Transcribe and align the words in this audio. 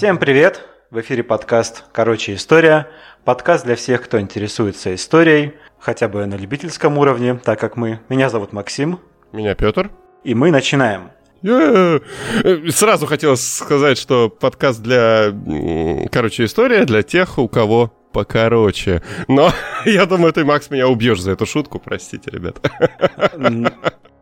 Всем 0.00 0.16
привет! 0.16 0.66
В 0.90 0.98
эфире 1.02 1.22
подкаст 1.22 1.84
«Короче, 1.92 2.34
история». 2.34 2.88
Подкаст 3.26 3.66
для 3.66 3.76
всех, 3.76 4.00
кто 4.00 4.18
интересуется 4.18 4.94
историей, 4.94 5.52
хотя 5.78 6.08
бы 6.08 6.24
на 6.24 6.36
любительском 6.36 6.96
уровне, 6.96 7.34
так 7.34 7.60
как 7.60 7.76
мы. 7.76 8.00
Меня 8.08 8.30
зовут 8.30 8.54
Максим. 8.54 8.98
Меня 9.30 9.54
Петр. 9.54 9.90
И 10.24 10.34
мы 10.34 10.50
начинаем. 10.52 11.10
Сразу 11.42 13.04
хотелось 13.04 13.46
сказать, 13.46 13.98
что 13.98 14.30
подкаст 14.30 14.80
для, 14.80 15.34
короче, 16.10 16.46
история 16.46 16.86
для 16.86 17.02
тех, 17.02 17.36
у 17.36 17.46
кого 17.46 17.92
покороче. 18.14 19.02
Но 19.28 19.52
я 19.84 20.06
думаю, 20.06 20.32
ты, 20.32 20.46
Макс, 20.46 20.70
меня 20.70 20.88
убьешь 20.88 21.20
за 21.20 21.32
эту 21.32 21.44
шутку, 21.44 21.78
простите, 21.78 22.30
ребят. 22.30 22.58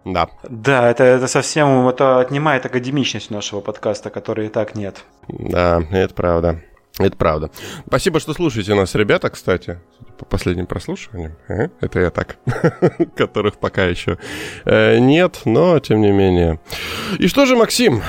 Да. 0.04 0.28
Да, 0.42 0.90
это, 0.90 1.04
это 1.04 1.26
совсем 1.26 1.88
это 1.88 2.20
отнимает 2.20 2.64
академичность 2.66 3.30
нашего 3.30 3.60
подкаста, 3.60 4.10
которой 4.10 4.46
и 4.46 4.50
так 4.50 4.74
нет. 4.74 5.04
Да, 5.28 5.82
это 5.90 6.14
правда. 6.14 6.60
Это 6.98 7.16
правда. 7.16 7.50
Спасибо, 7.86 8.18
что 8.18 8.32
слушаете 8.32 8.74
нас, 8.74 8.94
ребята, 8.94 9.30
кстати, 9.30 9.78
по 10.18 10.24
последним 10.24 10.66
прослушиваниям. 10.66 11.36
Это 11.80 12.00
я 12.00 12.10
так, 12.10 12.38
которых 13.16 13.58
пока 13.58 13.84
еще 13.84 14.18
э, 14.64 14.98
нет, 14.98 15.42
но 15.44 15.78
тем 15.78 16.00
не 16.00 16.10
менее. 16.10 16.58
И 17.18 17.28
что 17.28 17.46
же, 17.46 17.54
Максим, 17.54 18.02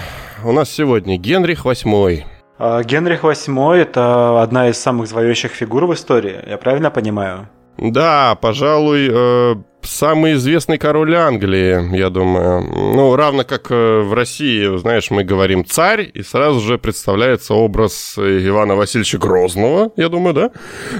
у 0.43 0.51
нас 0.51 0.71
сегодня 0.71 1.17
Генрих 1.17 1.65
VIII. 1.65 2.23
А, 2.57 2.83
Генрих 2.83 3.23
VIII– 3.23 3.73
это 3.75 4.41
одна 4.41 4.69
из 4.69 4.79
самых 4.79 5.07
зловещих 5.07 5.51
фигур 5.51 5.85
в 5.85 5.93
истории, 5.93 6.43
я 6.47 6.57
правильно 6.57 6.89
понимаю? 6.89 7.47
Да, 7.77 8.35
пожалуй, 8.35 9.07
э, 9.09 9.55
самый 9.83 10.33
известный 10.33 10.77
король 10.77 11.15
Англии, 11.15 11.95
я 11.95 12.09
думаю. 12.09 12.61
Ну, 12.61 13.15
равно 13.15 13.43
как 13.43 13.71
э, 13.71 14.01
в 14.01 14.13
России, 14.13 14.77
знаешь, 14.77 15.11
мы 15.11 15.23
говорим 15.23 15.65
царь, 15.65 16.09
и 16.13 16.21
сразу 16.21 16.59
же 16.59 16.77
представляется 16.77 17.53
образ 17.53 18.15
Ивана 18.17 18.75
Васильевича 18.75 19.17
Грозного, 19.17 19.91
я 19.95 20.09
думаю, 20.09 20.33
да? 20.33 20.51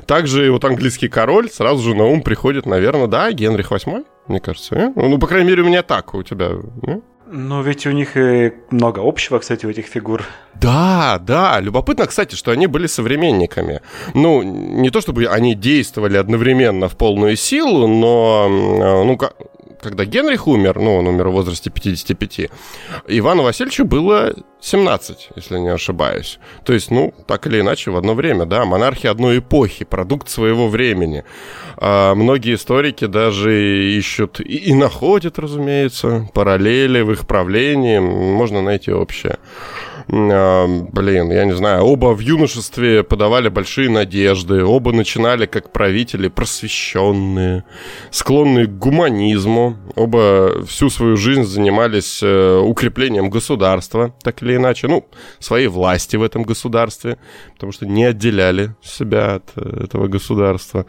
Также 0.06 0.48
и 0.48 0.50
вот 0.50 0.66
английский 0.66 1.08
король, 1.08 1.50
сразу 1.50 1.82
же 1.84 1.96
на 1.96 2.06
ум 2.06 2.22
приходит, 2.22 2.66
наверное, 2.66 3.08
да, 3.08 3.32
Генрих 3.32 3.72
VIII, 3.72 4.06
мне 4.28 4.40
кажется. 4.40 4.76
Э? 4.76 4.92
Ну, 4.96 5.18
по 5.18 5.28
крайней 5.28 5.50
мере, 5.50 5.64
у 5.64 5.66
меня 5.66 5.84
так, 5.84 6.14
у 6.14 6.24
тебя. 6.24 6.52
Э? 6.88 7.00
Ну, 7.32 7.62
ведь 7.62 7.86
у 7.86 7.92
них 7.92 8.18
и 8.18 8.54
много 8.72 9.02
общего, 9.08 9.38
кстати, 9.38 9.66
у 9.66 9.70
этих 9.70 9.86
фигур. 9.86 10.24
Да, 10.56 11.20
да. 11.22 11.60
Любопытно, 11.60 12.08
кстати, 12.08 12.36
что 12.36 12.52
они 12.52 12.66
были 12.66 12.88
современниками. 12.88 13.82
Ну, 14.16 14.42
не 14.42 14.90
то 14.90 15.00
чтобы 15.00 15.26
они 15.28 15.54
действовали 15.54 16.18
одновременно 16.18 16.90
в 16.90 16.98
полную 16.98 17.36
силу, 17.36 17.88
но, 17.88 18.48
ну, 19.06 19.18
когда 19.82 20.06
Генрих 20.06 20.48
умер, 20.48 20.80
ну, 20.80 20.98
он 20.98 21.08
умер 21.08 21.30
в 21.30 21.34
возрасте 21.34 21.70
55, 21.70 22.50
Ивану 23.08 23.44
Васильевичу 23.44 23.86
было 23.86 24.34
17, 24.62 25.30
если 25.36 25.60
не 25.60 25.70
ошибаюсь. 25.70 26.40
То 26.66 26.74
есть, 26.74 26.92
ну, 26.92 27.14
так 27.28 27.48
или 27.48 27.62
иначе, 27.62 27.92
в 27.92 27.98
одно 27.98 28.14
время, 28.14 28.46
да, 28.46 28.66
монархи 28.66 29.08
одной 29.08 29.40
эпохи, 29.40 29.86
продукт 29.86 30.30
своего 30.30 30.68
времени. 30.68 31.24
А 31.78 32.14
многие 32.16 32.56
историки 32.56 33.06
даже 33.06 33.98
ищут 33.98 34.40
и, 34.40 34.56
и 34.58 34.74
находят, 34.74 35.40
разумеется, 35.40 36.28
параллели 36.34 37.02
в 37.02 37.12
их 37.12 37.28
правлении, 37.28 38.00
можно 38.00 38.62
найти 38.62 38.92
общее. 38.92 39.38
Блин, 40.12 41.32
я 41.32 41.46
не 41.46 41.56
знаю, 41.56 41.84
оба 41.84 42.16
в 42.16 42.20
юношестве 42.20 43.04
подавали 43.04 43.48
большие 43.50 43.92
надежды, 43.92 44.64
оба 44.64 44.92
начинали 44.92 45.46
как 45.46 45.72
правители 45.72 46.30
просвещенные, 46.30 47.64
склонные 48.10 48.66
к 48.66 48.72
гуманизму, 48.72 49.78
оба 49.96 50.66
всю 50.66 50.90
свою 50.90 51.16
жизнь 51.16 51.44
занимались 51.44 52.22
э, 52.24 52.58
укреплением 52.58 53.30
государства, 53.30 54.16
так 54.24 54.42
или 54.42 54.56
иначе, 54.56 54.88
ну, 54.88 55.06
своей 55.38 55.68
власти 55.68 56.16
в 56.16 56.24
этом 56.24 56.42
государстве, 56.42 57.20
потому 57.60 57.74
что 57.74 57.86
не 57.86 58.06
отделяли 58.06 58.74
себя 58.82 59.36
от 59.36 59.52
э, 59.58 59.84
этого 59.84 60.08
государства. 60.08 60.86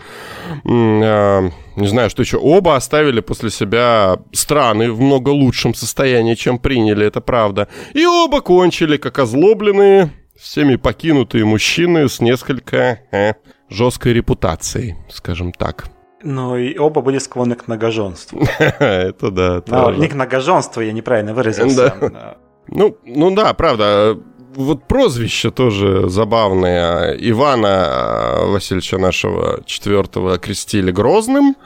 А, 0.65 1.51
не 1.75 1.87
знаю, 1.89 2.11
что 2.11 2.23
еще. 2.23 2.37
Оба 2.37 2.77
оставили 2.77 3.19
после 3.19 3.51
себя 3.51 4.19
страны 4.33 4.93
в 4.93 5.01
много 5.01 5.31
лучшем 5.31 5.75
состоянии, 5.75 6.37
чем 6.37 6.61
приняли, 6.61 7.05
это 7.05 7.21
правда. 7.21 7.67
И 7.93 8.07
оба 8.07 8.41
кончили, 8.41 8.99
как 8.99 9.19
озлобленные, 9.19 10.13
всеми 10.39 10.77
покинутые 10.77 11.45
мужчины 11.45 12.09
с 12.09 12.21
несколько 12.21 13.01
э, 13.11 13.33
жесткой 13.69 14.13
репутацией, 14.13 14.95
скажем 15.09 15.51
так. 15.51 15.87
Ну 16.23 16.57
и 16.57 16.79
оба 16.79 17.01
были 17.01 17.19
склонны 17.19 17.57
к 17.57 17.67
многоженству. 17.67 18.47
Это 18.79 19.31
да. 19.33 19.63
Но 19.67 19.93
не 19.95 20.07
к 20.07 20.15
многоженству, 20.15 20.83
я 20.83 20.93
неправильно 20.93 21.35
выразился. 21.35 22.37
Ну, 22.69 22.97
ну 23.05 23.35
да, 23.35 23.53
правда 23.55 24.17
вот 24.65 24.85
прозвище 24.85 25.51
тоже 25.51 26.09
забавное. 26.09 27.17
Ивана 27.19 27.67
э, 27.67 28.47
Васильевича 28.47 28.99
нашего 28.99 29.63
четвертого 29.67 30.39
крестили 30.39 30.91
Грозным. 30.91 31.57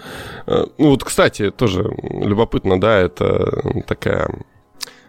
Э, 0.47 0.67
ну 0.79 0.91
вот, 0.91 1.05
кстати, 1.05 1.51
тоже 1.51 1.91
любопытно, 2.03 2.81
да, 2.81 2.99
это 2.99 3.63
такая 3.87 4.29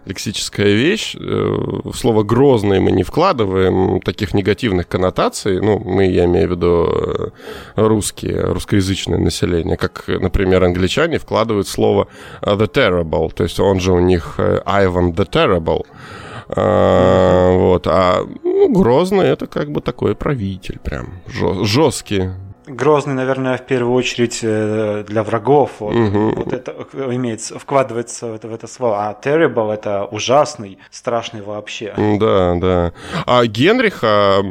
лексическая 0.06 0.68
вещь. 0.68 1.16
Э, 1.20 1.56
слово 1.94 2.24
«грозный» 2.24 2.80
мы 2.80 2.92
не 2.92 3.04
вкладываем 3.04 4.02
таких 4.02 4.34
негативных 4.34 4.88
коннотаций. 4.88 5.62
Ну, 5.62 5.80
мы, 5.80 6.06
я 6.06 6.26
имею 6.26 6.48
в 6.48 6.52
виду 6.52 7.34
русские, 7.76 8.42
русскоязычное 8.42 9.18
население. 9.18 9.78
Как, 9.78 10.04
например, 10.08 10.64
англичане 10.64 11.18
вкладывают 11.18 11.68
слово 11.68 12.08
«the 12.42 12.72
terrible». 12.72 13.32
То 13.34 13.44
есть 13.44 13.60
он 13.60 13.80
же 13.80 13.94
у 13.94 14.00
них 14.00 14.36
«Ivan 14.38 15.14
the 15.14 15.30
terrible». 15.30 15.86
А, 16.48 17.58
вот, 17.58 17.88
а 17.88 18.26
ну, 18.44 18.70
Грозный 18.72 19.26
это 19.26 19.48
как 19.48 19.72
бы 19.72 19.82
такой 19.82 20.16
правитель 20.16 20.80
прям 20.80 21.22
жесткий. 21.64 22.32
Грозный, 22.68 23.14
наверное, 23.14 23.58
в 23.58 23.66
первую 23.66 23.94
очередь 23.94 24.40
э, 24.42 25.04
для 25.08 25.24
врагов. 25.24 25.72
Вот, 25.80 25.96
угу. 25.96 26.32
вот 26.36 26.54
это 26.54 26.76
имеется, 26.94 27.60
вкладывается 27.60 28.28
в 28.28 28.34
это, 28.34 28.48
в 28.48 28.54
это 28.54 28.68
слово. 28.68 29.08
А 29.08 29.20
terrible 29.22 29.72
это 29.72 30.06
ужасный, 30.06 30.80
страшный 30.90 31.42
вообще. 31.42 31.94
Да, 32.20 32.56
да. 32.56 32.94
А 33.26 33.46
Генриха 33.46 34.42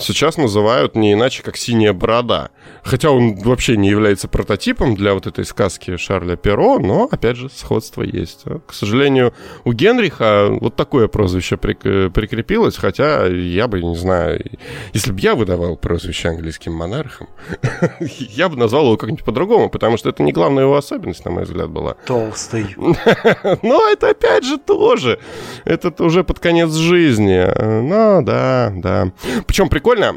сейчас 0.00 0.36
называют 0.36 0.94
не 0.94 1.14
иначе, 1.14 1.42
как 1.42 1.56
синяя 1.56 1.92
борода. 1.92 2.50
Хотя 2.82 3.10
он 3.10 3.36
вообще 3.36 3.76
не 3.76 3.88
является 3.88 4.28
прототипом 4.28 4.94
для 4.94 5.14
вот 5.14 5.26
этой 5.26 5.44
сказки 5.44 5.96
Шарля 5.96 6.36
Перо, 6.36 6.78
но, 6.78 7.08
опять 7.10 7.36
же, 7.36 7.48
сходство 7.48 8.02
есть. 8.02 8.44
К 8.66 8.72
сожалению, 8.72 9.32
у 9.64 9.72
Генриха 9.72 10.48
вот 10.50 10.76
такое 10.76 11.08
прозвище 11.08 11.56
прикрепилось, 11.56 12.76
хотя 12.76 13.26
я 13.26 13.68
бы, 13.68 13.82
не 13.82 13.96
знаю, 13.96 14.44
если 14.92 15.12
бы 15.12 15.20
я 15.20 15.34
выдавал 15.34 15.76
прозвище 15.76 16.28
английским 16.28 16.72
монархам, 16.72 17.21
я 18.00 18.48
бы 18.48 18.56
назвал 18.56 18.86
его 18.86 18.96
как-нибудь 18.96 19.24
по-другому, 19.24 19.70
потому 19.70 19.96
что 19.96 20.08
это 20.08 20.22
не 20.22 20.32
главная 20.32 20.64
его 20.64 20.76
особенность, 20.76 21.24
на 21.24 21.30
мой 21.30 21.44
взгляд, 21.44 21.70
была. 21.70 21.94
Толстый. 22.06 22.74
Но 23.62 23.88
это, 23.88 24.10
опять 24.10 24.44
же, 24.44 24.58
тоже. 24.58 25.18
Это 25.64 25.92
уже 26.02 26.24
под 26.24 26.38
конец 26.38 26.72
жизни. 26.72 27.46
Ну, 27.60 28.22
да, 28.22 28.72
да. 28.74 29.12
Причем 29.46 29.68
прикольно, 29.68 30.14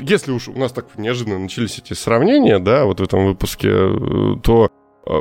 если 0.00 0.32
уж 0.32 0.48
у 0.48 0.58
нас 0.58 0.72
так 0.72 0.86
неожиданно 0.96 1.38
начались 1.38 1.78
эти 1.78 1.92
сравнения, 1.92 2.58
да, 2.58 2.84
вот 2.84 3.00
в 3.00 3.02
этом 3.02 3.26
выпуске, 3.26 3.68
э, 3.70 4.36
то 4.42 4.70
э, 5.06 5.12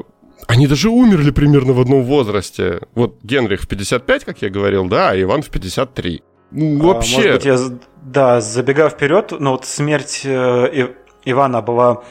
они 0.47 0.67
даже 0.67 0.89
умерли 0.89 1.31
примерно 1.31 1.73
в 1.73 1.81
одном 1.81 2.03
возрасте. 2.03 2.81
Вот 2.95 3.21
Генрих 3.23 3.61
в 3.61 3.67
55, 3.67 4.25
как 4.25 4.41
я 4.41 4.49
говорил, 4.49 4.87
да, 4.87 5.09
а 5.09 5.21
Иван 5.21 5.41
в 5.41 5.49
53. 5.49 6.21
Ну, 6.51 6.87
вообще... 6.87 7.15
А, 7.15 7.17
может 7.17 7.33
быть, 7.33 7.45
я, 7.45 7.57
да, 8.03 8.41
забегая 8.41 8.89
вперед, 8.89 9.33
но 9.39 9.51
вот 9.51 9.65
смерть 9.65 10.21
э, 10.23 10.93
Ивана 11.25 11.61
была 11.61 12.03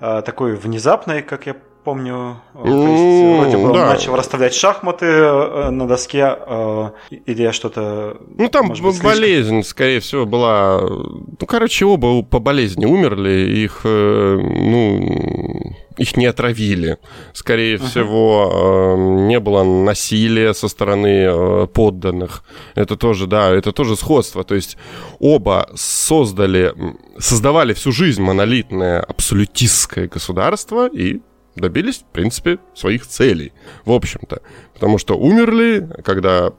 э, 0.00 0.22
такой 0.24 0.54
внезапной, 0.54 1.22
как 1.22 1.46
я 1.46 1.56
помню. 1.82 2.40
То 2.52 2.66
есть, 2.66 3.52
вроде 3.52 3.56
бы 3.56 3.72
да. 3.72 3.82
он 3.82 3.88
начал 3.88 4.16
расставлять 4.16 4.54
шахматы 4.54 5.06
э, 5.06 5.70
на 5.70 5.86
доске, 5.86 6.36
э, 6.38 6.90
или 7.10 7.42
я 7.42 7.52
что-то... 7.52 8.16
Ну, 8.36 8.48
там 8.48 8.68
быть, 8.68 9.02
болезнь, 9.02 9.62
скорее 9.62 10.00
всего, 10.00 10.26
была... 10.26 10.80
Ну, 10.80 11.46
короче, 11.46 11.84
оба 11.84 12.22
по 12.22 12.38
болезни 12.38 12.84
умерли, 12.84 13.62
их, 13.64 13.80
э, 13.84 14.38
ну, 14.40 15.74
их 15.96 16.16
не 16.16 16.26
отравили. 16.26 16.98
Скорее 17.32 17.76
uh-huh. 17.76 17.88
всего, 17.88 18.96
не 19.28 19.38
было 19.40 19.64
насилия 19.64 20.54
со 20.54 20.68
стороны 20.68 21.66
подданных. 21.68 22.44
Это 22.74 22.96
тоже, 22.96 23.26
да, 23.26 23.50
это 23.50 23.72
тоже 23.72 23.96
сходство. 23.96 24.44
То 24.44 24.54
есть 24.54 24.76
оба 25.18 25.68
создали, 25.74 26.74
создавали 27.18 27.74
всю 27.74 27.92
жизнь 27.92 28.22
монолитное 28.22 29.00
абсолютистское 29.00 30.08
государство 30.08 30.88
и 30.88 31.20
добились, 31.56 31.98
в 31.98 32.12
принципе, 32.12 32.58
своих 32.74 33.06
целей, 33.06 33.52
в 33.84 33.92
общем-то. 33.92 34.42
Потому 34.74 34.98
что 34.98 35.16
умерли, 35.16 35.88
когда 36.04 36.52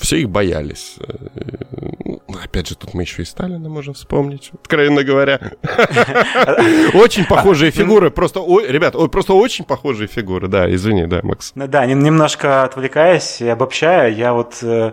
все 0.00 0.18
их 0.18 0.30
боялись. 0.30 0.96
Ну, 2.04 2.20
опять 2.42 2.68
же, 2.68 2.76
тут 2.76 2.94
мы 2.94 3.02
еще 3.02 3.22
и 3.22 3.24
Сталина 3.24 3.68
можем 3.68 3.94
вспомнить, 3.94 4.50
откровенно 4.54 5.04
говоря. 5.04 5.38
Очень 6.94 7.26
похожие 7.26 7.70
фигуры, 7.70 8.10
просто, 8.10 8.40
ребят, 8.66 8.94
просто 9.10 9.34
очень 9.34 9.64
похожие 9.64 10.08
фигуры, 10.08 10.48
да, 10.48 10.72
извини, 10.72 11.06
да, 11.06 11.20
Макс. 11.22 11.52
Ну 11.54 11.66
да, 11.66 11.84
немножко 11.84 12.64
отвлекаясь 12.64 13.40
и 13.40 13.48
обобщая, 13.48 14.10
я 14.10 14.32
вот 14.32 14.58
э, 14.62 14.92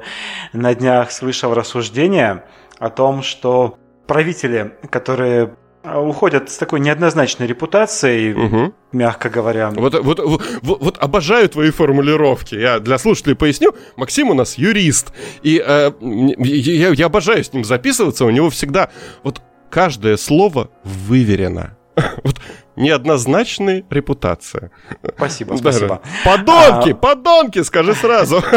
на 0.53 0.75
днях 0.75 1.11
слышал 1.11 1.53
рассуждение 1.53 2.43
о 2.79 2.89
том, 2.89 3.21
что 3.21 3.77
правители, 4.07 4.75
которые 4.89 5.45
а, 5.45 5.64
уходят 5.93 6.49
с 6.49 6.57
такой 6.57 6.79
неоднозначной 6.79 7.47
репутацией, 7.47 8.33
угу. 8.33 8.73
мягко 8.91 9.29
говоря. 9.29 9.69
Вот, 9.69 9.93
вот, 10.03 10.19
вот, 10.19 10.41
вот 10.61 10.97
обожаю 10.97 11.49
твои 11.49 11.71
формулировки. 11.71 12.55
Я 12.55 12.79
для 12.79 12.97
слушателей 12.97 13.35
поясню. 13.35 13.75
Максим 13.95 14.29
у 14.29 14.33
нас 14.33 14.57
юрист. 14.57 15.13
И 15.43 15.63
э, 15.65 15.91
я, 15.99 16.89
я 16.89 17.05
обожаю 17.05 17.43
с 17.43 17.53
ним 17.53 17.63
записываться. 17.63 18.25
У 18.25 18.29
него 18.29 18.49
всегда 18.49 18.89
вот 19.23 19.41
каждое 19.69 20.17
слово 20.17 20.69
выверено. 20.83 21.77
Вот 22.23 22.41
неоднозначная 22.75 23.85
репутация. 23.89 24.71
Спасибо, 25.15 25.55
спасибо. 25.55 26.01
Подонки, 26.25 26.89
а... 26.89 26.95
подонки, 26.95 27.63
скажи 27.63 27.93
сразу. 27.93 28.43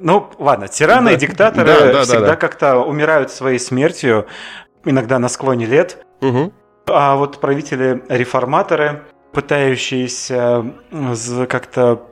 Ну, 0.00 0.30
ладно, 0.38 0.68
тираны 0.68 1.10
да. 1.10 1.16
и 1.16 1.18
диктаторы 1.18 1.66
да, 1.66 1.92
да, 1.92 2.02
всегда 2.02 2.20
да, 2.20 2.26
да. 2.28 2.36
как-то 2.36 2.78
умирают 2.78 3.30
своей 3.30 3.58
смертью, 3.58 4.26
иногда 4.84 5.18
на 5.18 5.28
склоне 5.28 5.66
лет. 5.66 6.04
Угу. 6.20 6.52
А 6.86 7.16
вот 7.16 7.40
правители-реформаторы, 7.40 9.02
пытающиеся 9.32 10.64
как-то 11.48 12.02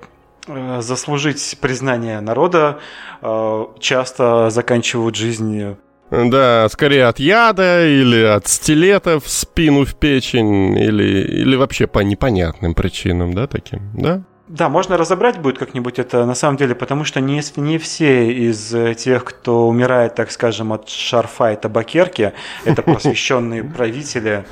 э, 0.47 0.81
заслужить 0.81 1.59
признание 1.61 2.21
народа, 2.21 2.79
э, 3.23 3.67
часто 3.79 4.51
заканчивают 4.51 5.17
жизнь 5.17 5.77
да, 6.11 6.69
скорее 6.69 7.07
от 7.07 7.21
яда 7.21 7.87
или 7.87 8.23
от 8.25 8.49
стилета 8.49 9.21
в 9.21 9.29
спину, 9.29 9.85
в 9.85 9.95
печень, 9.95 10.77
или, 10.77 11.23
или 11.23 11.55
вообще 11.55 11.87
по 11.87 12.01
непонятным 12.01 12.75
причинам, 12.75 13.33
да, 13.33 13.47
таким, 13.47 13.93
да? 13.95 14.23
Да, 14.51 14.69
можно 14.69 14.97
разобрать 14.97 15.39
будет 15.39 15.59
как-нибудь 15.59 16.01
это 16.01 16.27
на 16.27 16.35
самом 16.35 16.57
деле, 16.57 16.75
потому 16.75 17.05
что 17.05 17.21
не, 17.21 17.41
не 17.57 17.79
все 17.79 18.33
из 18.33 18.75
э, 18.75 18.95
тех, 18.95 19.25
кто 19.25 19.69
умирает, 19.69 20.17
так 20.17 20.33
скажем, 20.33 20.73
от 20.73 20.89
шарфа 20.89 21.53
и 21.53 21.57
табакерки, 21.57 22.33
это 22.65 22.83
просвещенные 22.83 23.63
правители, 23.63 24.45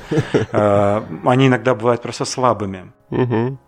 э, 0.53 1.01
они 1.25 1.47
иногда 1.47 1.75
бывают 1.75 2.01
просто 2.01 2.23
слабыми. 2.23 2.93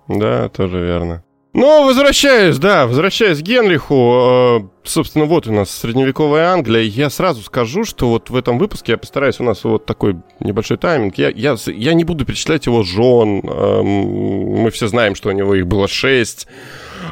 Да, 0.08 0.48
тоже 0.48 0.80
верно. 0.80 1.22
Но 1.54 1.84
возвращаясь, 1.84 2.58
да, 2.58 2.88
возвращаясь 2.88 3.40
к 3.40 3.42
Генриху, 3.42 4.62
э, 4.64 4.88
собственно, 4.88 5.26
вот 5.26 5.48
у 5.48 5.52
нас 5.52 5.70
средневековая 5.70 6.48
Англия. 6.48 6.82
Я 6.84 7.10
сразу 7.10 7.42
скажу, 7.42 7.84
что 7.84 8.08
вот 8.08 8.30
в 8.30 8.36
этом 8.38 8.58
выпуске 8.58 8.94
я 8.94 8.98
постараюсь, 8.98 9.42
у 9.42 9.44
нас 9.44 9.66
вот 9.66 9.86
такой 9.86 10.16
небольшой 10.40 10.78
тайминг. 10.78 11.18
Я, 11.18 11.30
я, 11.30 11.58
я 11.66 11.94
не 11.94 12.06
буду 12.06 12.26
перечислять 12.26 12.68
его 12.68 12.84
жен. 12.84 13.42
Э, 13.44 13.82
мы 13.82 14.72
все 14.72 14.88
знаем, 14.88 15.14
что 15.14 15.28
у 15.28 15.34
него 15.34 15.54
их 15.54 15.68
было 15.68 15.90
шесть. 15.90 16.48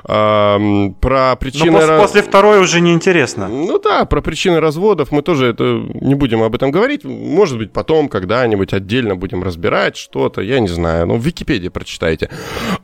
Про 0.03 1.35
причины... 1.39 1.71
Но 1.71 1.79
после, 1.79 1.97
после 1.97 2.21
второй 2.21 2.59
уже 2.59 2.81
неинтересно. 2.81 3.47
Ну 3.47 3.79
да, 3.79 4.05
про 4.05 4.21
причины 4.21 4.59
разводов 4.59 5.11
мы 5.11 5.21
тоже 5.21 5.47
это 5.47 5.63
не 6.01 6.15
будем 6.15 6.43
об 6.43 6.55
этом 6.55 6.71
говорить. 6.71 7.03
Может 7.03 7.57
быть, 7.57 7.71
потом 7.71 8.09
когда-нибудь 8.09 8.73
отдельно 8.73 9.15
будем 9.15 9.43
разбирать 9.43 9.97
что-то, 9.97 10.41
я 10.41 10.59
не 10.59 10.67
знаю. 10.67 11.07
Ну, 11.07 11.15
в 11.15 11.25
Википедии 11.25 11.69
прочитайте. 11.69 12.29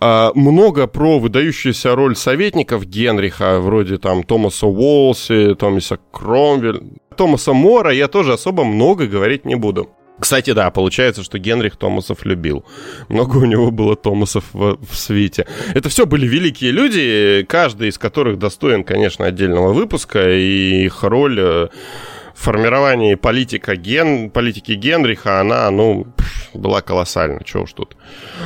Э, 0.02 0.32
много 0.36 0.88
про 0.88 1.20
выдающуюся 1.20 1.96
роль 1.96 2.16
советников 2.16 2.86
Генриха, 2.86 3.60
вроде 3.60 3.98
там 3.98 4.24
Томаса 4.24 4.68
Уолси, 4.68 5.56
Томаса 5.56 6.00
Кромвель. 6.12 6.82
Томаса 7.16 7.54
Мора 7.54 7.92
я 7.92 8.08
тоже 8.08 8.34
особо 8.34 8.66
много 8.66 9.08
говорить 9.08 9.46
не 9.46 9.56
буду. 9.56 9.90
Кстати, 10.20 10.54
да, 10.54 10.72
получается, 10.72 11.24
что 11.24 11.40
Генрих 11.40 11.76
Томасов 11.76 12.26
любил. 12.26 12.66
Много 13.10 13.38
у 13.38 13.46
него 13.46 13.72
было 13.72 13.96
Томасов 13.96 14.46
в, 14.54 14.78
в 14.82 14.96
свите. 14.96 15.46
Это 15.74 15.90
все 15.90 16.06
были 16.06 16.26
великие 16.26 16.72
люди, 16.72 17.46
каждый 17.48 17.90
из 17.90 17.98
которых 17.98 18.40
достоин, 18.40 18.84
конечно, 18.84 19.26
отдельного 19.26 19.74
выпуска, 19.74 20.30
и 20.30 20.86
их 20.86 21.04
роль 21.04 21.40
э, 21.40 21.68
в 22.34 22.42
формировании 22.42 23.16
политика 23.16 23.76
ген, 23.76 24.30
политики 24.30 24.72
Генриха, 24.72 25.42
она, 25.42 25.70
ну, 25.70 26.08
была 26.54 26.82
колоссальна, 26.82 27.44
чего 27.44 27.64
уж 27.64 27.74
тут. 27.74 27.98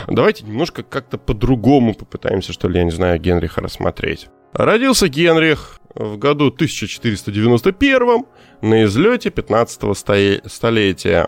Давайте 0.07 0.45
немножко 0.45 0.83
как-то 0.83 1.17
по-другому 1.17 1.93
попытаемся, 1.93 2.51
что 2.51 2.67
ли, 2.67 2.79
я 2.79 2.83
не 2.83 2.91
знаю, 2.91 3.19
Генриха 3.19 3.61
рассмотреть. 3.61 4.27
Родился 4.53 5.07
Генрих 5.07 5.79
в 5.95 6.17
году 6.17 6.47
1491 6.47 8.25
на 8.61 8.83
излете 8.83 9.29
15-го 9.29 9.93
столетия. 9.93 11.27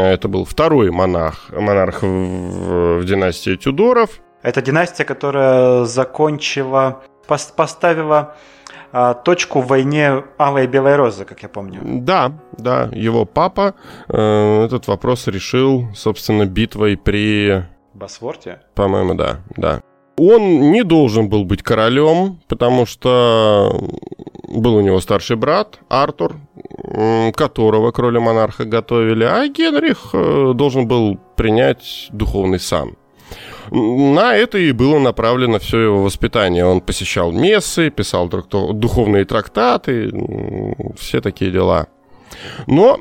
Это 0.00 0.28
был 0.28 0.44
второй 0.44 0.90
монарх, 0.90 1.50
монарх 1.50 2.02
в, 2.02 3.00
в 3.00 3.04
династии 3.04 3.56
Тюдоров. 3.56 4.20
Это 4.42 4.62
династия, 4.62 5.04
которая 5.04 5.84
закончила, 5.84 7.02
поставила 7.56 8.36
а, 8.92 9.14
точку 9.14 9.60
в 9.60 9.66
войне 9.66 10.24
Алой 10.38 10.64
и 10.64 10.66
Белой 10.66 10.96
Розы, 10.96 11.24
как 11.24 11.42
я 11.42 11.48
помню. 11.48 11.80
Да, 11.82 12.32
да, 12.56 12.88
его 12.92 13.24
папа 13.24 13.74
э, 14.08 14.64
этот 14.64 14.86
вопрос 14.86 15.26
решил, 15.26 15.88
собственно, 15.94 16.46
битвой 16.46 16.96
при... 16.96 17.64
Босворте? 17.94 18.60
По-моему, 18.74 19.14
да, 19.14 19.40
да. 19.56 19.80
Он 20.18 20.72
не 20.72 20.82
должен 20.82 21.28
был 21.28 21.44
быть 21.44 21.62
королем, 21.62 22.40
потому 22.48 22.86
что 22.86 23.90
был 24.48 24.76
у 24.76 24.80
него 24.80 25.00
старший 25.00 25.36
брат 25.36 25.78
Артур, 25.88 26.36
которого 27.34 27.90
кроля 27.90 28.20
монарха 28.20 28.64
готовили, 28.64 29.24
а 29.24 29.46
Генрих 29.48 30.10
э, 30.14 30.52
должен 30.54 30.88
был 30.88 31.18
принять 31.36 32.08
духовный 32.10 32.58
сан. 32.60 32.96
На 33.70 34.36
это 34.36 34.58
и 34.58 34.72
было 34.72 34.98
направлено 34.98 35.58
все 35.58 35.80
его 35.80 36.02
воспитание. 36.02 36.64
Он 36.64 36.80
посещал 36.80 37.32
мессы, 37.32 37.90
писал 37.90 38.28
духовные 38.28 39.24
трактаты, 39.24 40.12
все 40.96 41.20
такие 41.20 41.50
дела. 41.50 41.88
Но 42.66 43.00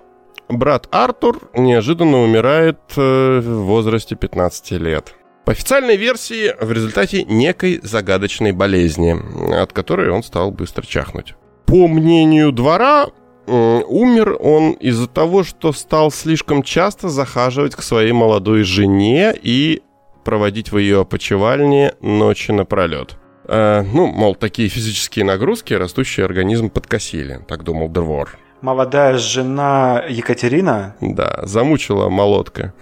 брат 0.50 0.88
Артур 0.91 1.50
неожиданно 1.53 2.21
умирает 2.21 2.79
э, 2.97 3.39
в 3.39 3.65
возрасте 3.65 4.15
15 4.15 4.71
лет. 4.71 5.15
По 5.45 5.51
официальной 5.51 5.95
версии, 5.95 6.56
в 6.59 6.71
результате 6.71 7.24
некой 7.24 7.80
загадочной 7.83 8.51
болезни, 8.51 9.15
от 9.53 9.74
которой 9.74 10.09
он 10.09 10.24
стал 10.24 10.51
быстро 10.51 10.83
чахнуть. 10.86 11.36
По 11.68 11.88
мнению 11.88 12.51
двора, 12.51 13.07
умер 13.45 14.38
он 14.39 14.71
из-за 14.71 15.07
того, 15.07 15.44
что 15.44 15.71
стал 15.71 16.09
слишком 16.09 16.64
часто 16.64 17.09
захаживать 17.09 17.75
к 17.75 17.83
своей 17.83 18.11
молодой 18.11 18.64
жене 18.64 19.35
и 19.40 19.83
проводить 20.23 20.71
в 20.71 20.80
ее 20.80 21.02
опочивальне 21.02 21.94
ночи 22.02 22.52
напролет. 22.52 23.18
Э, 23.47 23.83
ну, 23.83 24.07
мол, 24.07 24.33
такие 24.33 24.69
физические 24.69 25.25
нагрузки 25.25 25.75
растущий 25.75 26.25
организм 26.25 26.71
подкосили, 26.71 27.42
так 27.47 27.64
думал 27.64 27.90
двор. 27.90 28.40
Молодая 28.66 29.19
жена 29.19 30.04
Екатерина? 30.10 30.95
Да, 31.00 31.42
замучила 31.44 32.10
молотка. 32.10 32.74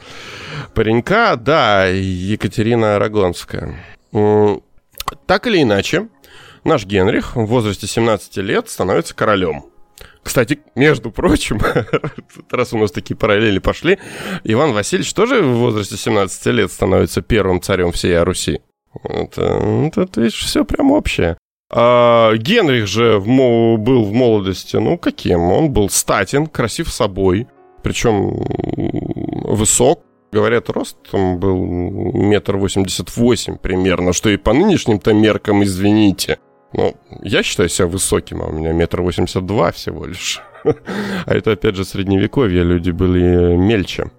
Паренька, 0.74 1.36
да, 1.36 1.88
Екатерина 1.88 2.96
Арагонская. 2.96 3.76
Так 5.26 5.46
или 5.46 5.62
иначе, 5.62 6.08
наш 6.64 6.86
Генрих 6.86 7.36
в 7.36 7.44
возрасте 7.44 7.86
17 7.86 8.38
лет 8.38 8.70
становится 8.70 9.14
королем. 9.14 9.66
Кстати, 10.24 10.62
между 10.76 11.12
прочим, 11.12 11.60
раз 12.50 12.72
у 12.72 12.78
нас 12.78 12.94
такие 12.94 13.18
параллели 13.18 13.60
пошли, 13.60 14.00
Иван 14.46 14.72
Васильевич 14.72 15.14
тоже 15.14 15.42
в 15.42 15.58
возрасте 15.58 15.98
17 15.98 16.46
лет 16.46 16.72
становится 16.72 17.22
первым 17.22 17.62
царем 17.62 17.92
всей 17.92 18.18
Руси. 18.20 18.62
Это, 19.04 19.92
это 19.98 20.22
видишь, 20.22 20.46
все 20.46 20.64
прям 20.64 20.94
общее. 20.94 21.38
А 21.70 22.34
Генрих 22.36 22.88
же 22.88 23.18
в, 23.20 23.26
был 23.78 24.04
в 24.04 24.14
молодости, 24.14 24.76
ну, 24.78 24.98
каким? 24.98 25.42
Он 25.42 25.72
был 25.72 25.90
статен, 25.90 26.48
красив 26.48 26.90
собой, 26.92 27.48
причем 27.82 28.46
высок, 29.46 30.04
Говорят, 30.34 30.72
рост 30.72 30.98
там 31.12 31.38
был 31.38 31.64
метр 31.64 32.58
восемьдесят 32.58 33.16
восемь 33.16 33.56
примерно, 33.56 34.14
что 34.14 34.32
и 34.32 34.38
по 34.38 34.52
нынешним-то 34.52 35.14
меркам, 35.14 35.64
извините. 35.64 36.40
Ну, 36.74 36.96
я 37.22 37.44
считаю 37.44 37.70
себя 37.70 37.86
высоким, 37.86 38.42
а 38.42 38.48
у 38.48 38.52
меня 38.52 38.72
метр 38.72 39.02
восемьдесят 39.02 39.46
два 39.46 39.72
всего 39.72 40.06
лишь. 40.06 40.42
А 41.26 41.36
это, 41.36 41.52
опять 41.52 41.76
же, 41.76 41.86
средневековье, 41.86 42.64
люди 42.64 42.90
были 42.90 43.56
мельче. 43.56 44.10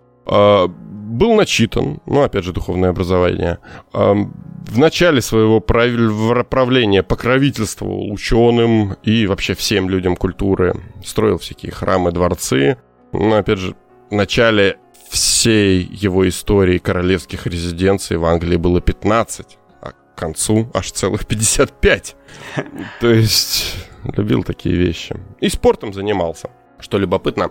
Был 1.15 1.35
начитан, 1.35 2.01
ну, 2.07 2.23
опять 2.23 2.43
же, 2.43 2.53
духовное 2.53 2.91
образование. 2.91 3.59
В 3.93 4.79
начале 4.79 5.23
своего 5.23 5.61
правления 5.61 7.05
покровительствовал 7.05 8.11
ученым 8.11 8.95
и 9.05 9.29
вообще 9.29 9.55
всем 9.55 9.89
людям 9.89 10.17
культуры. 10.17 10.75
Строил 11.05 11.39
всякие 11.39 11.71
храмы, 11.71 12.11
дворцы. 12.11 12.79
Ну, 13.13 13.33
опять 13.33 13.61
же, 13.61 13.77
в 14.11 14.15
начале 14.15 14.79
всей 15.09 15.85
его 15.85 16.29
истории 16.29 16.79
королевских 16.79 17.47
резиденций 17.47 18.17
в 18.17 18.25
Англии 18.25 18.57
было 18.57 18.81
15. 18.81 19.57
А 19.83 19.93
к 19.93 20.19
концу 20.19 20.69
аж 20.75 20.91
целых 20.91 21.27
55. 21.27 22.17
То 23.01 23.09
есть 23.09 23.77
любил 24.17 24.43
такие 24.43 24.75
вещи. 24.75 25.15
И 25.39 25.49
спортом 25.49 25.93
занимался. 25.93 26.51
Что 26.85 26.99
любопытно, 26.99 27.51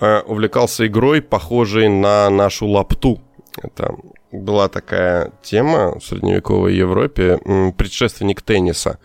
э, 0.00 0.20
увлекался 0.20 0.86
игрой, 0.86 1.20
похожей 1.20 1.88
на 1.88 2.30
нашу 2.30 2.66
лапту. 2.66 3.20
Это 3.62 3.94
была 4.32 4.68
такая 4.68 5.30
тема 5.42 5.98
в 5.98 6.02
средневековой 6.02 6.74
Европе, 6.74 7.38
предшественник 7.76 8.40
тенниса. 8.40 8.98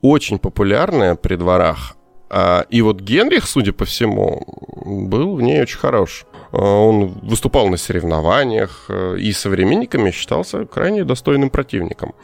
Очень 0.00 0.38
популярная 0.38 1.16
при 1.16 1.36
дворах. 1.36 1.96
А, 2.30 2.64
и 2.70 2.80
вот 2.80 3.00
Генрих, 3.00 3.46
судя 3.46 3.74
по 3.74 3.84
всему, 3.84 4.46
был 4.86 5.34
в 5.34 5.42
ней 5.42 5.60
очень 5.60 5.78
хорош. 5.78 6.24
А, 6.52 6.56
он 6.58 7.08
выступал 7.22 7.68
на 7.68 7.76
соревнованиях 7.76 8.86
э, 8.88 9.16
и 9.18 9.32
современниками 9.32 10.12
считался 10.12 10.64
крайне 10.64 11.04
достойным 11.04 11.50
противником. 11.50 12.14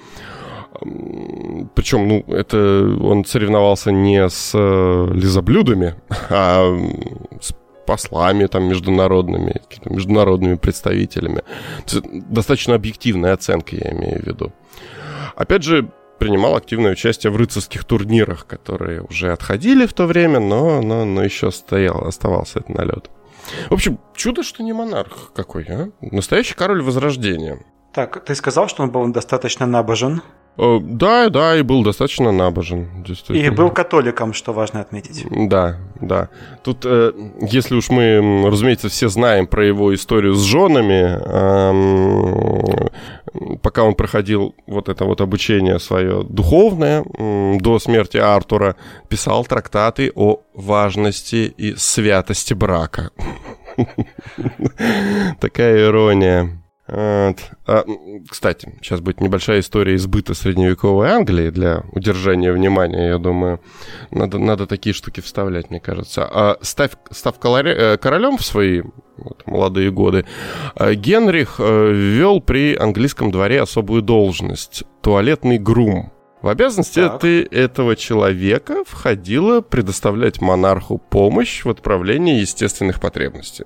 Причем, 1.74 2.08
ну, 2.08 2.24
это 2.28 2.56
он 3.00 3.24
соревновался 3.24 3.92
не 3.92 4.28
с 4.28 4.52
э, 4.54 5.08
лизоблюдами, 5.12 5.94
а 6.30 6.76
с 7.40 7.54
послами 7.86 8.46
там 8.46 8.64
международными, 8.64 9.62
международными 9.84 10.56
представителями. 10.56 11.42
достаточно 12.12 12.74
объективная 12.74 13.32
оценка, 13.32 13.76
я 13.76 13.92
имею 13.92 14.22
в 14.22 14.26
виду. 14.26 14.52
Опять 15.36 15.62
же, 15.62 15.88
принимал 16.18 16.56
активное 16.56 16.92
участие 16.92 17.30
в 17.30 17.36
рыцарских 17.36 17.84
турнирах, 17.84 18.46
которые 18.46 19.02
уже 19.02 19.32
отходили 19.32 19.86
в 19.86 19.92
то 19.92 20.06
время, 20.06 20.40
но, 20.40 20.80
но, 20.82 21.04
но 21.04 21.22
еще 21.22 21.50
стоял, 21.50 22.06
оставался 22.06 22.60
этот 22.60 22.74
налет. 22.74 23.10
В 23.70 23.74
общем, 23.74 23.98
чудо, 24.14 24.42
что 24.42 24.62
не 24.62 24.72
монарх 24.72 25.32
какой, 25.34 25.64
а? 25.68 25.88
Настоящий 26.00 26.54
король 26.54 26.82
Возрождения. 26.82 27.60
Так, 27.92 28.24
ты 28.24 28.34
сказал, 28.34 28.68
что 28.68 28.82
он 28.82 28.90
был 28.90 29.06
достаточно 29.12 29.66
набожен. 29.66 30.20
Э, 30.58 30.78
да, 30.82 31.28
да, 31.28 31.56
и 31.56 31.62
был 31.62 31.82
достаточно 31.82 32.32
набожен. 32.32 33.04
И 33.28 33.50
был 33.50 33.70
католиком, 33.70 34.32
что 34.32 34.52
важно 34.52 34.80
отметить. 34.80 35.26
Да, 35.30 35.76
да. 36.00 36.28
Тут, 36.64 36.84
э, 36.84 37.12
если 37.40 37.74
уж 37.74 37.90
мы, 37.90 38.48
разумеется, 38.48 38.88
все 38.88 39.08
знаем 39.08 39.46
про 39.46 39.66
его 39.66 39.94
историю 39.94 40.34
с 40.34 40.42
женами, 40.42 41.16
пока 43.62 43.82
он 43.84 43.94
проходил 43.94 44.54
вот 44.66 44.88
это 44.88 45.04
вот 45.04 45.20
обучение 45.20 45.78
свое 45.78 46.24
духовное 46.24 47.04
до 47.60 47.78
смерти 47.78 48.16
Артура, 48.16 48.76
писал 49.08 49.44
трактаты 49.44 50.10
о 50.14 50.40
важности 50.54 51.52
и 51.56 51.74
святости 51.76 52.54
брака. 52.54 53.10
Такая 55.40 55.86
ирония. 55.88 56.62
А, 56.88 57.34
кстати, 58.28 58.74
сейчас 58.80 59.00
будет 59.00 59.20
небольшая 59.20 59.60
история 59.60 59.96
избыта 59.96 60.34
средневековой 60.34 61.08
Англии 61.08 61.50
для 61.50 61.82
удержания 61.92 62.52
внимания, 62.52 63.08
я 63.08 63.18
думаю. 63.18 63.60
Надо, 64.10 64.38
надо 64.38 64.66
такие 64.66 64.92
штуки 64.92 65.20
вставлять, 65.20 65.70
мне 65.70 65.80
кажется. 65.80 66.24
А 66.24 66.58
став, 66.62 66.92
став 67.10 67.36
э, 67.42 67.96
королем 67.96 68.38
в 68.38 68.44
свои 68.44 68.82
вот, 69.16 69.46
молодые 69.46 69.90
годы, 69.90 70.26
э, 70.76 70.94
Генрих 70.94 71.56
э, 71.58 71.92
ввел 71.92 72.40
при 72.40 72.76
английском 72.76 73.30
дворе 73.30 73.62
особую 73.62 74.02
должность– 74.02 74.84
туалетный 75.02 75.58
грум. 75.58 76.12
В 76.42 76.48
обязанности 76.48 77.00
так. 77.00 77.20
ты 77.20 77.42
этого 77.42 77.96
человека 77.96 78.84
входило 78.86 79.62
предоставлять 79.62 80.40
монарху 80.40 80.98
помощь 80.98 81.64
в 81.64 81.70
отправлении 81.70 82.40
естественных 82.40 83.00
потребностей. 83.00 83.64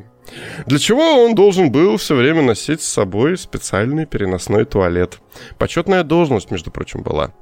Для 0.66 0.78
чего 0.78 1.24
он 1.24 1.34
должен 1.34 1.70
был 1.70 1.96
все 1.96 2.14
время 2.14 2.42
носить 2.42 2.82
с 2.82 2.88
собой 2.88 3.36
специальный 3.36 4.06
переносной 4.06 4.64
туалет. 4.64 5.18
Почетная 5.58 6.04
должность, 6.04 6.50
между 6.50 6.70
прочим, 6.70 7.02
была. 7.02 7.32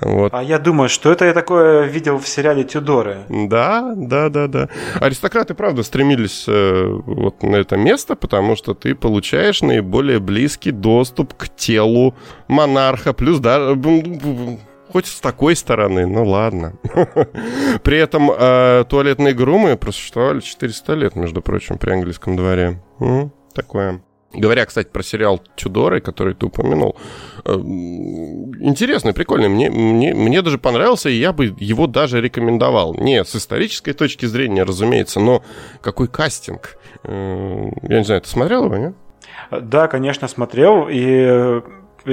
Вот. 0.00 0.32
А 0.32 0.42
я 0.42 0.58
думаю, 0.58 0.88
что 0.88 1.10
это 1.10 1.24
я 1.24 1.32
такое 1.32 1.84
видел 1.86 2.18
в 2.18 2.28
сериале 2.28 2.64
Тюдоры. 2.64 3.24
Да, 3.28 3.92
да, 3.96 4.28
да, 4.28 4.46
да. 4.46 4.68
Аристократы, 5.00 5.54
правда, 5.54 5.82
стремились 5.82 6.44
э, 6.46 6.86
вот 7.06 7.42
на 7.42 7.56
это 7.56 7.76
место, 7.76 8.14
потому 8.14 8.56
что 8.56 8.74
ты 8.74 8.94
получаешь 8.94 9.62
наиболее 9.62 10.20
близкий 10.20 10.70
доступ 10.70 11.34
к 11.34 11.48
телу 11.48 12.14
монарха, 12.46 13.12
плюс 13.12 13.40
да, 13.40 13.74
Хоть 14.92 15.06
с 15.06 15.20
такой 15.20 15.54
стороны, 15.54 16.06
ну 16.06 16.24
ладно. 16.24 16.74
При 17.82 17.98
этом 17.98 18.30
э, 18.30 18.84
туалетные 18.88 19.34
грумы 19.34 19.76
просуществовали 19.76 20.40
400 20.40 20.94
лет, 20.94 21.16
между 21.16 21.42
прочим, 21.42 21.78
при 21.78 21.92
английском 21.92 22.36
дворе. 22.36 22.82
Ну, 22.98 23.30
такое. 23.54 24.02
Говоря, 24.34 24.66
кстати, 24.66 24.88
про 24.88 25.02
сериал 25.02 25.40
«Тюдоры», 25.56 26.02
который 26.02 26.34
ты 26.34 26.46
упомянул, 26.46 26.96
э, 27.46 27.52
интересный, 27.54 29.14
прикольный. 29.14 29.48
Мне, 29.48 29.70
мне, 29.70 30.14
мне 30.14 30.42
даже 30.42 30.58
понравился, 30.58 31.08
и 31.08 31.14
я 31.14 31.32
бы 31.32 31.54
его 31.58 31.86
даже 31.86 32.20
рекомендовал. 32.20 32.94
Не 32.94 33.24
с 33.24 33.34
исторической 33.34 33.92
точки 33.92 34.26
зрения, 34.26 34.64
разумеется, 34.64 35.20
но 35.20 35.42
какой 35.80 36.08
кастинг. 36.08 36.76
Э, 37.04 37.70
я 37.82 37.98
не 37.98 38.04
знаю, 38.04 38.20
ты 38.20 38.28
смотрел 38.28 38.66
его, 38.66 38.76
нет? 38.76 38.94
Да, 39.50 39.88
конечно, 39.88 40.28
смотрел, 40.28 40.88
и 40.90 41.62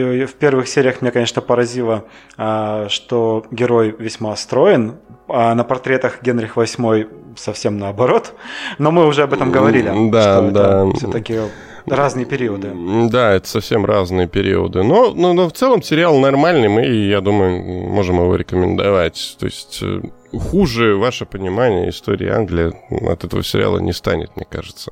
в 0.04 0.34
первых 0.34 0.68
сериях 0.68 1.02
меня, 1.02 1.12
конечно, 1.12 1.42
поразило, 1.42 2.06
а, 2.38 2.88
что 2.90 3.46
герой 3.52 3.96
весьма 3.98 4.36
строен, 4.36 4.96
а 5.28 5.56
на 5.56 5.64
портретах 5.64 6.22
Генрих 6.22 6.58
VIII 6.58 7.36
совсем 7.38 7.78
наоборот. 7.78 8.34
Но 8.78 8.92
мы 8.92 9.08
уже 9.08 9.24
об 9.24 9.34
этом 9.34 9.52
говорили. 9.52 9.92
Да, 10.12 10.22
что 10.22 10.52
да. 10.52 10.92
все-таки 10.94 11.40
разные 11.86 12.25
периоды. 12.25 12.72
Да, 13.10 13.34
это 13.34 13.48
совсем 13.48 13.86
разные 13.86 14.28
периоды. 14.28 14.84
Но, 14.84 15.12
но, 15.14 15.34
но 15.34 15.48
в 15.48 15.54
целом 15.54 15.82
сериал 15.82 16.18
нормальный, 16.20 16.68
мы, 16.68 16.86
я 16.86 17.22
думаю, 17.22 17.62
можем 17.62 18.18
его 18.18 18.36
рекомендовать. 18.36 19.38
То 19.40 19.46
есть 19.46 19.80
э, 19.82 20.02
хуже 20.39 20.96
ваше 20.96 21.25
понимание 21.25 21.89
истории 21.89 22.30
Англии 22.30 22.74
от 23.12 23.24
этого 23.24 23.44
сериала 23.44 23.80
не 23.80 23.94
станет, 23.94 24.36
мне 24.36 24.46
кажется. 24.46 24.92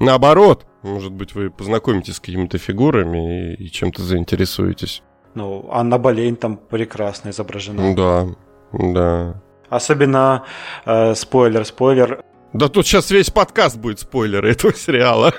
Наоборот, 0.00 0.66
может 0.82 1.12
быть, 1.12 1.34
вы 1.34 1.50
познакомитесь 1.50 2.16
с 2.16 2.20
какими-то 2.20 2.58
фигурами 2.58 3.54
и, 3.54 3.64
и 3.64 3.70
чем-то 3.70 4.02
заинтересуетесь. 4.02 5.02
Ну, 5.34 5.68
Анна 5.70 5.98
Болейн 5.98 6.36
там 6.36 6.56
прекрасно 6.56 7.30
изображена. 7.30 7.94
Да, 7.94 8.26
да. 8.72 9.42
Особенно, 9.68 10.44
э, 10.84 11.14
спойлер, 11.14 11.64
спойлер. 11.64 12.22
Да 12.52 12.68
тут 12.68 12.86
сейчас 12.86 13.10
весь 13.10 13.30
подкаст 13.30 13.78
будет 13.78 14.00
спойлеры 14.00 14.50
этого 14.50 14.74
сериала. 14.74 15.32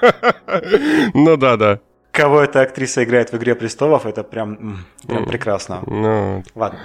ну 1.14 1.38
да, 1.38 1.58
да 1.58 1.80
кого 2.14 2.42
эта 2.42 2.62
актриса 2.62 3.04
играет 3.04 3.32
в 3.32 3.38
«Игре 3.38 3.56
престолов», 3.56 4.06
это 4.06 4.24
прям, 4.24 4.86
прям 5.08 5.26
прекрасно. 5.26 5.82
Ну, 5.88 6.44
Ладно. 6.56 6.80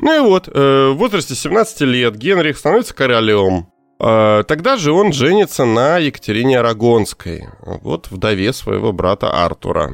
Ну 0.00 0.16
и 0.16 0.20
вот, 0.20 0.48
э, 0.48 0.90
в 0.90 0.94
возрасте 0.96 1.34
17 1.34 1.80
лет 1.82 2.16
Генрих 2.16 2.56
становится 2.56 2.94
королем. 2.94 3.66
Э, 3.98 4.44
тогда 4.46 4.76
же 4.76 4.92
он 4.92 5.12
женится 5.12 5.64
на 5.64 5.98
Екатерине 5.98 6.60
Арагонской, 6.60 7.48
вот 7.82 8.10
вдове 8.12 8.52
своего 8.52 8.92
брата 8.92 9.44
Артура, 9.44 9.90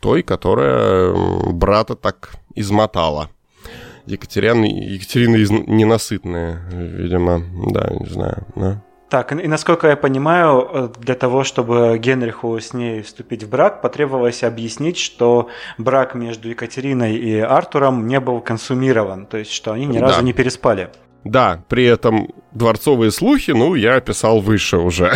той, 0.00 0.22
которая 0.22 1.14
брата 1.52 1.94
так 1.94 2.34
измотала. 2.54 3.28
Екатерина, 4.06 4.64
Екатерина 4.64 5.36
из... 5.36 5.50
ненасытная, 5.50 6.62
видимо, 6.70 7.42
да, 7.72 7.90
не 8.00 8.06
знаю, 8.06 8.46
да. 8.56 8.82
Так, 9.14 9.30
и 9.30 9.46
насколько 9.46 9.86
я 9.86 9.96
понимаю, 9.96 10.68
э, 10.72 10.88
для 10.98 11.14
того, 11.14 11.44
чтобы 11.44 11.96
Генриху 11.98 12.58
с 12.58 12.72
ней 12.72 13.00
вступить 13.02 13.44
в 13.44 13.48
брак, 13.48 13.80
потребовалось 13.80 14.42
объяснить, 14.42 14.98
что 14.98 15.50
брак 15.78 16.16
между 16.16 16.48
Екатериной 16.48 17.14
и 17.14 17.38
Артуром 17.38 18.08
не 18.08 18.18
был 18.18 18.40
консумирован, 18.40 19.26
то 19.26 19.36
есть 19.36 19.52
что 19.52 19.70
они 19.70 19.86
ни 19.86 19.98
разу 19.98 20.16
да. 20.16 20.22
не 20.22 20.32
переспали. 20.32 20.90
Да, 21.24 21.64
при 21.68 21.84
этом 21.84 22.28
дворцовые 22.52 23.10
слухи, 23.10 23.50
ну, 23.50 23.74
я 23.74 23.96
описал 23.96 24.40
выше 24.40 24.76
уже. 24.76 25.12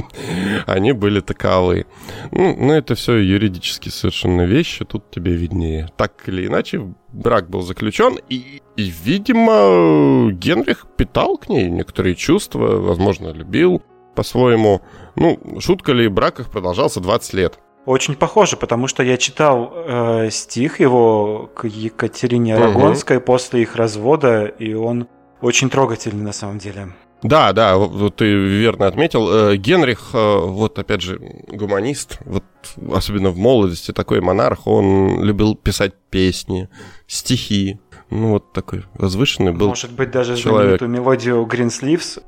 Они 0.66 0.92
были 0.92 1.20
таковы. 1.20 1.86
Ну, 2.30 2.54
ну, 2.56 2.72
это 2.72 2.94
все 2.94 3.16
юридически 3.16 3.88
совершенно 3.88 4.42
вещи, 4.42 4.84
тут 4.84 5.10
тебе 5.10 5.32
виднее. 5.32 5.88
Так 5.96 6.28
или 6.28 6.46
иначе, 6.46 6.94
брак 7.08 7.50
был 7.50 7.62
заключен, 7.62 8.18
и, 8.28 8.62
и, 8.76 8.92
видимо, 9.04 10.30
Генрих 10.32 10.86
питал 10.96 11.36
к 11.36 11.48
ней 11.48 11.68
некоторые 11.68 12.14
чувства, 12.14 12.76
возможно, 12.80 13.32
любил 13.32 13.82
по-своему. 14.14 14.82
Ну, 15.16 15.40
шутка 15.58 15.92
ли, 15.92 16.06
брак 16.08 16.38
их 16.38 16.50
продолжался 16.50 17.00
20 17.00 17.34
лет. 17.34 17.58
Очень 17.84 18.14
похоже, 18.14 18.56
потому 18.56 18.86
что 18.86 19.02
я 19.02 19.16
читал 19.16 19.72
э, 19.74 20.30
стих 20.30 20.78
его 20.78 21.50
к 21.52 21.66
Екатерине 21.66 22.54
Арагонской 22.54 23.16
угу. 23.16 23.26
после 23.26 23.62
их 23.62 23.74
развода, 23.74 24.44
и 24.44 24.72
он 24.74 25.08
очень 25.42 25.68
трогательный 25.68 26.24
на 26.24 26.32
самом 26.32 26.58
деле. 26.58 26.88
Да, 27.22 27.52
да, 27.52 27.76
вот 27.76 28.16
ты 28.16 28.24
верно 28.34 28.86
отметил. 28.86 29.28
Э, 29.30 29.56
Генрих, 29.56 30.10
э, 30.12 30.38
вот 30.40 30.78
опять 30.78 31.02
же, 31.02 31.20
гуманист, 31.46 32.18
вот 32.24 32.44
особенно 32.92 33.30
в 33.30 33.36
молодости, 33.36 33.92
такой 33.92 34.20
монарх, 34.20 34.66
он 34.66 35.22
любил 35.22 35.54
писать 35.54 35.94
песни, 36.10 36.68
стихи. 37.06 37.78
Ну, 38.10 38.30
вот 38.30 38.52
такой 38.52 38.84
возвышенный 38.94 39.52
был 39.52 39.68
Может 39.68 39.92
быть, 39.92 40.10
даже 40.10 40.36
человек. 40.36 40.80
знаменитую 40.80 40.90
мелодию 40.90 41.46
Green 41.46 41.68
Sleeves 41.68 42.22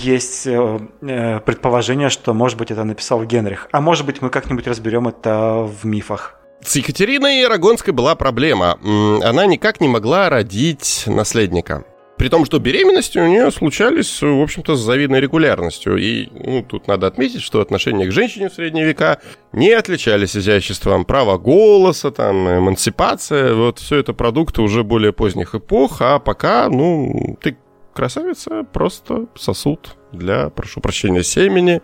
есть 0.00 0.46
э, 0.46 1.40
предположение, 1.44 2.08
что, 2.08 2.34
может 2.34 2.58
быть, 2.58 2.70
это 2.70 2.84
написал 2.84 3.24
Генрих. 3.24 3.68
А 3.72 3.80
может 3.80 4.06
быть, 4.06 4.22
мы 4.22 4.30
как-нибудь 4.30 4.66
разберем 4.66 5.08
это 5.08 5.68
в 5.68 5.86
мифах. 5.86 6.36
С 6.62 6.76
Екатериной 6.76 7.44
Арагонской 7.46 7.92
была 7.92 8.14
проблема. 8.14 8.78
Она 9.24 9.46
никак 9.46 9.80
не 9.80 9.88
могла 9.88 10.28
родить 10.28 11.04
наследника. 11.06 11.84
При 12.18 12.28
том, 12.28 12.44
что 12.44 12.58
беременности 12.58 13.18
у 13.18 13.26
нее 13.26 13.50
случались, 13.50 14.20
в 14.20 14.42
общем-то, 14.42 14.76
с 14.76 14.80
завидной 14.80 15.20
регулярностью. 15.20 15.96
И 15.96 16.28
ну, 16.32 16.62
тут 16.62 16.86
надо 16.86 17.06
отметить, 17.06 17.40
что 17.40 17.62
отношения 17.62 18.06
к 18.06 18.12
женщине 18.12 18.50
в 18.50 18.52
средние 18.52 18.84
века 18.84 19.20
не 19.52 19.70
отличались 19.70 20.36
изяществом. 20.36 21.06
Право 21.06 21.38
голоса, 21.38 22.10
там, 22.10 22.46
эмансипация, 22.46 23.54
вот 23.54 23.78
все 23.78 23.96
это 23.96 24.12
продукты 24.12 24.60
уже 24.60 24.84
более 24.84 25.14
поздних 25.14 25.54
эпох, 25.54 26.02
а 26.02 26.18
пока, 26.18 26.68
ну, 26.68 27.38
ты 27.40 27.56
красавица, 27.92 28.64
просто 28.64 29.26
сосуд 29.36 29.96
для, 30.12 30.50
прошу 30.50 30.80
прощения, 30.80 31.22
семени. 31.22 31.82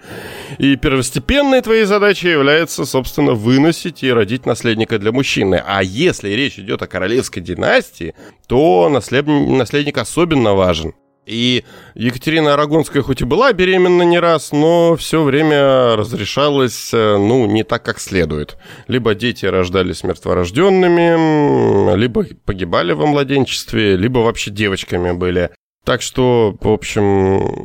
И 0.59 0.77
первостепенной 0.77 1.61
твоей 1.61 1.85
задачей 1.85 2.29
является, 2.29 2.85
собственно, 2.85 3.33
выносить 3.33 4.03
и 4.03 4.13
родить 4.13 4.47
наследника 4.47 4.99
для 4.99 5.13
мужчины. 5.13 5.63
А 5.65 5.83
если 5.83 6.31
речь 6.31 6.59
идет 6.59 6.83
о 6.83 6.87
королевской 6.87 7.43
династии, 7.43 8.15
то 8.49 8.89
наслед... 8.89 9.27
наследник 9.27 9.99
особенно 9.99 10.55
важен. 10.55 10.95
И 11.27 11.65
Екатерина 11.97 12.55
Арагонская 12.55 13.03
хоть 13.03 13.21
и 13.21 13.25
была 13.25 13.53
беременна 13.53 14.03
не 14.03 14.21
раз, 14.21 14.53
но 14.53 14.95
все 14.95 15.25
время 15.25 15.97
разрешалось, 15.97 16.95
э, 16.95 17.17
ну, 17.17 17.47
не 17.47 17.65
так, 17.65 17.83
как 17.83 17.99
следует. 17.99 18.57
Либо 18.87 19.17
дети 19.17 19.45
рождались 19.45 20.05
мертворожденными, 20.05 21.97
либо 21.97 22.25
погибали 22.45 22.93
во 22.93 23.07
младенчестве, 23.07 23.97
либо 23.97 24.21
вообще 24.21 24.53
девочками 24.53 25.11
были. 25.11 25.51
Так 25.87 26.03
что, 26.03 26.57
в 26.61 26.69
общем, 26.69 27.05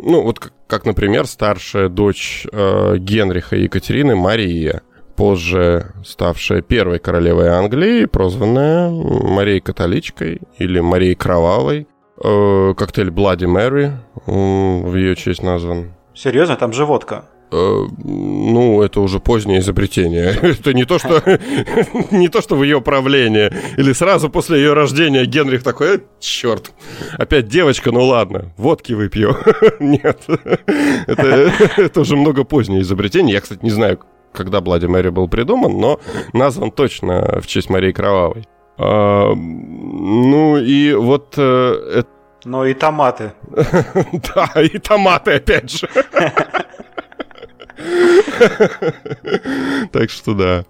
ну 0.04 0.22
вот 0.22 0.40
как, 0.40 0.54
как 0.68 0.86
например, 0.86 1.26
старшая 1.26 1.90
дочь 1.90 2.46
э, 2.52 2.98
Генриха 3.00 3.56
и 3.56 3.64
Екатерины 3.64 4.16
Мария, 4.16 4.84
позже 5.16 5.88
ставшая 6.06 6.62
первой 6.62 7.00
королевой 7.00 7.48
Англии, 7.48 8.06
прозванная 8.06 8.92
Марией 8.92 9.60
Католичкой 9.60 10.40
или 10.60 10.80
Марией 10.80 11.16
Кровавой. 11.16 11.88
Э, 12.24 12.76
коктейль 12.78 13.10
Bloody 13.10 13.48
Mary 13.48 13.86
э, 13.88 13.98
в 14.28 14.96
ее 14.96 15.16
честь 15.16 15.42
назван. 15.42 15.94
Серьезно, 16.14 16.58
там 16.58 16.74
же 16.74 16.86
водка. 16.86 17.26
Э, 17.52 17.86
ну, 18.04 18.82
это 18.82 19.02
уже 19.02 19.20
позднее 19.20 19.60
изобретение. 19.60 20.38
Это 20.42 20.74
не 20.74 20.86
то, 20.86 20.98
что 20.98 21.22
не 22.12 22.30
то, 22.30 22.42
что 22.42 22.56
в 22.56 22.64
ее 22.64 22.82
правлении. 22.82 23.52
Или 23.78 23.92
сразу 23.94 24.30
после 24.30 24.60
ее 24.60 24.74
рождения 24.74 25.26
Генрих 25.26 25.62
такой, 25.64 25.98
э, 25.98 26.00
черт, 26.20 26.72
опять 27.18 27.48
девочка, 27.48 27.92
ну 27.92 28.06
ладно, 28.06 28.54
водки 28.58 28.94
выпью. 28.94 29.36
Нет, 29.80 30.22
это, 31.08 31.52
это 31.78 32.02
уже 32.02 32.16
много 32.16 32.46
позднее 32.46 32.82
изобретение. 32.82 33.34
Я, 33.34 33.42
кстати, 33.42 33.60
не 33.64 33.72
знаю, 33.72 34.00
когда 34.32 34.62
Блади 34.62 34.86
Мэри 34.86 35.10
был 35.10 35.28
придуман, 35.28 35.78
но 35.78 36.00
назван 36.32 36.72
точно 36.72 37.42
в 37.42 37.48
честь 37.48 37.70
Марии 37.70 37.92
Кровавой. 37.92 38.48
А, 38.78 39.34
ну 39.36 40.58
и 40.58 40.94
вот 40.94 41.34
э, 41.38 42.04
но 42.46 42.66
и 42.66 42.74
томаты. 42.74 43.34
да, 44.36 44.62
и 44.62 44.78
томаты, 44.80 45.34
опять 45.34 45.70
же. 45.70 45.88
Так 49.92 50.10
что 50.10 50.34
да. 50.34 50.66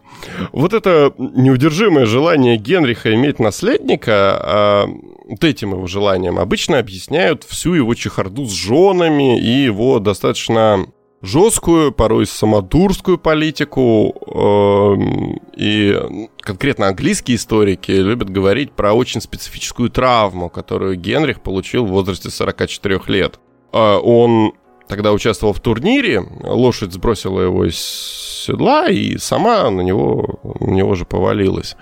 Вот 0.52 0.74
это 0.74 1.14
неудержимое 1.18 2.06
желание 2.06 2.58
Генриха 2.58 3.14
иметь 3.14 3.40
наследника, 3.40 4.14
а, 4.14 4.86
вот 5.26 5.44
этим 5.44 5.72
его 5.72 5.88
желанием 5.88 6.40
обычно 6.40 6.80
объясняют 6.80 7.44
всю 7.44 7.74
его 7.74 7.94
чехарду 7.96 8.46
с 8.46 8.52
женами 8.52 9.40
и 9.40 9.64
его 9.64 10.00
достаточно 10.00 10.86
жесткую, 11.22 11.92
порой 11.92 12.26
самодурскую 12.26 13.18
политику. 13.18 14.14
Эм, 14.34 15.40
и 15.56 15.98
конкретно 16.40 16.88
английские 16.88 17.38
историки 17.38 17.92
любят 17.92 18.30
говорить 18.30 18.72
про 18.72 18.94
очень 18.94 19.22
специфическую 19.22 19.90
травму, 19.90 20.50
которую 20.50 20.96
Генрих 20.96 21.42
получил 21.42 21.86
в 21.86 21.92
возрасте 21.92 22.30
44 22.30 23.02
лет. 23.08 23.40
А, 23.72 24.00
он 24.00 24.54
тогда 24.92 25.14
участвовал 25.14 25.54
в 25.54 25.62
турнире, 25.62 26.22
лошадь 26.44 26.92
сбросила 26.92 27.40
его 27.40 27.64
из 27.64 27.78
седла 27.78 28.90
и 28.90 29.18
сама 29.18 29.70
на 29.70 29.80
него, 29.80 30.42
на 30.60 30.72
него 30.72 30.96
же 30.96 31.06
повалилась. 31.06 31.78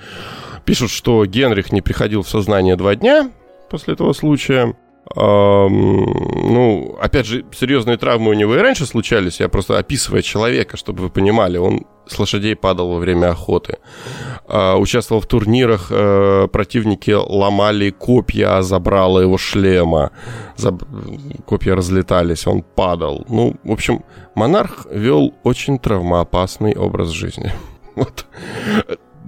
Пишут, 0.63 0.91
что 0.91 1.26
Генрих 1.26 1.72
не 1.72 1.82
приходил 1.82 2.22
в 2.22 2.30
сознание 2.30 2.76
два 2.76 2.93
дня 2.93 3.32
после 3.72 3.95
этого 3.95 4.13
случая. 4.13 4.76
Ну, 5.15 6.98
опять 7.02 7.26
же, 7.26 7.43
серьезные 7.52 7.98
травмы 7.98 8.30
у 8.30 8.34
него 8.34 8.56
и 8.56 8.60
раньше 8.60 8.86
случались. 8.86 9.39
Я 9.39 9.50
просто 9.50 9.80
описывая 9.80 10.22
человека, 10.22 10.78
чтобы 10.78 11.02
вы 11.02 11.10
понимали, 11.10 11.58
он 11.58 11.86
с 12.08 12.19
лошадей 12.19 12.56
падал 12.56 12.89
во 12.93 13.00
время 13.00 13.30
охоты. 13.30 13.78
А, 14.48 14.78
участвовал 14.78 15.22
в 15.22 15.28
турнирах, 15.28 15.88
э, 15.91 16.48
противники 16.52 17.12
ломали 17.12 17.91
копья, 17.91 18.58
а 18.58 18.62
забрало 18.62 19.19
его 19.19 19.38
шлема. 19.38 20.12
Заб... 20.56 20.84
Копья 21.45 21.76
разлетались, 21.76 22.48
он 22.48 22.63
падал. 22.63 23.26
Ну, 23.30 23.56
в 23.63 23.72
общем, 23.72 24.04
монарх 24.36 24.88
вел 24.91 25.34
очень 25.43 25.80
травмоопасный 25.80 26.76
образ 26.76 27.10
жизни. 27.10 27.52
Вот. 27.95 28.28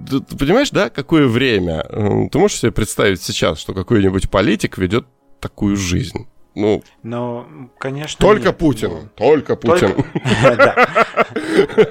Ты 0.08 0.36
понимаешь, 0.38 0.70
да, 0.70 0.88
какое 0.88 1.28
время? 1.28 1.84
Ты 2.32 2.38
можешь 2.38 2.60
себе 2.60 2.72
представить 2.72 3.20
сейчас, 3.20 3.58
что 3.58 3.74
какой-нибудь 3.74 4.30
политик 4.30 4.78
ведет 4.78 5.04
такую 5.42 5.76
жизнь. 5.76 6.28
Ну, 6.54 6.82
Но, 7.02 7.46
конечно. 7.78 8.18
Только 8.20 8.48
нет. 8.48 8.58
Путин. 8.58 8.90
Ну, 8.90 9.08
только 9.14 9.56
Путин. 9.56 9.94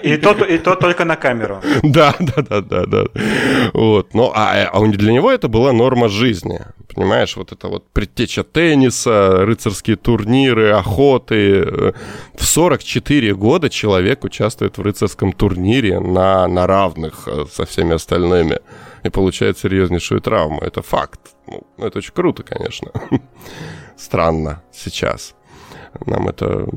И 0.03 0.17
то, 0.17 0.33
и 0.45 0.57
то 0.57 0.75
только 0.75 1.05
на 1.05 1.15
камеру. 1.15 1.61
Да, 1.83 2.15
да, 2.19 2.41
да, 2.41 2.61
да, 2.61 2.85
да. 2.85 3.05
Вот. 3.73 4.13
Но, 4.13 4.31
а, 4.35 4.69
а 4.71 4.87
для 4.87 5.11
него 5.11 5.31
это 5.31 5.47
была 5.47 5.73
норма 5.73 6.09
жизни. 6.09 6.59
Понимаешь, 6.93 7.35
вот 7.37 7.51
это 7.51 7.67
вот 7.67 7.89
предтеча 7.91 8.43
тенниса, 8.43 9.45
рыцарские 9.45 9.95
турниры, 9.95 10.71
охоты. 10.71 11.93
В 12.35 12.45
44 12.45 13.33
года 13.33 13.69
человек 13.69 14.23
участвует 14.23 14.77
в 14.77 14.81
рыцарском 14.81 15.33
турнире 15.33 15.99
на, 15.99 16.47
на 16.47 16.67
равных 16.67 17.27
э, 17.27 17.45
со 17.51 17.65
всеми 17.65 17.93
остальными 17.93 18.59
и 19.03 19.09
получает 19.09 19.57
серьезнейшую 19.57 20.21
травму. 20.21 20.59
Это 20.61 20.81
факт. 20.81 21.19
Ну, 21.47 21.63
это 21.77 21.97
очень 21.97 22.13
круто, 22.13 22.43
конечно. 22.43 22.91
Странно 24.01 24.63
сейчас 24.71 25.35
нам 26.05 26.27
это 26.27 26.67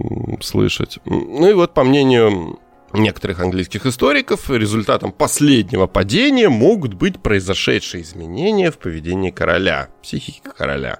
слышать. 0.41 0.99
Ну 1.07 1.49
и 1.49 1.55
вот, 1.55 1.73
по 1.73 1.85
мнению 1.85 2.59
некоторых 2.93 3.41
английских 3.41 3.87
историков, 3.87 4.51
результатом 4.51 5.11
последнего 5.11 5.87
падения 5.87 6.49
могут 6.49 6.95
быть 6.95 7.21
произошедшие 7.21 8.03
изменения 8.03 8.71
в 8.71 8.79
поведении 8.79 9.31
короля, 9.31 9.89
психики 10.03 10.43
короля. 10.43 10.99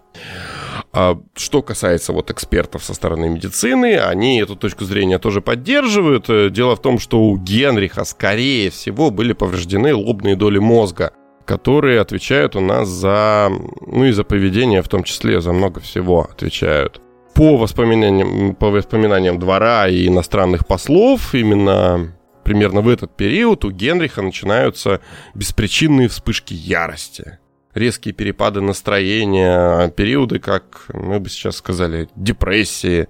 А 0.93 1.19
что 1.35 1.63
касается 1.63 2.13
вот 2.13 2.31
экспертов 2.31 2.85
со 2.85 2.95
стороны 2.95 3.29
медицины, 3.29 3.99
они 3.99 4.41
эту 4.41 4.57
точку 4.57 4.85
зрения 4.85 5.19
тоже 5.19 5.41
поддерживают. 5.41 6.53
Дело 6.53 6.77
в 6.77 6.83
том, 6.83 6.99
что 6.99 7.21
у 7.21 7.37
Генриха, 7.37 8.05
скорее 8.05 8.71
всего, 8.71 9.11
были 9.11 9.33
повреждены 9.33 9.95
лобные 9.95 10.37
доли 10.37 10.59
мозга, 10.59 11.13
которые 11.45 12.01
отвечают 12.01 12.57
у 12.57 12.61
нас 12.61 12.89
за, 12.89 13.51
ну 13.87 14.05
и 14.05 14.13
за 14.13 14.25
поведение, 14.25 14.83
в 14.83 14.89
том 14.89 15.03
числе 15.05 15.41
за 15.41 15.53
много 15.53 15.81
всего 15.81 16.29
отвечают 16.31 17.01
по 17.35 17.57
воспоминаниям, 17.57 18.55
по 18.55 18.71
воспоминаниям 18.71 19.39
двора 19.39 19.89
и 19.89 20.07
иностранных 20.07 20.67
послов, 20.67 21.35
именно 21.35 22.15
примерно 22.45 22.81
в 22.81 22.89
этот 22.89 23.17
период 23.17 23.65
у 23.65 23.71
Генриха 23.71 24.23
начинаются 24.23 25.01
беспричинные 25.35 26.09
вспышки 26.09 26.55
ярости. 26.55 27.39
Резкие 27.75 28.15
перепады 28.15 28.61
настроения, 28.61 29.89
периоды, 29.91 30.39
как 30.39 30.87
мы 30.93 31.19
бы 31.19 31.29
сейчас 31.29 31.57
сказали, 31.57 32.09
депрессии. 32.15 33.09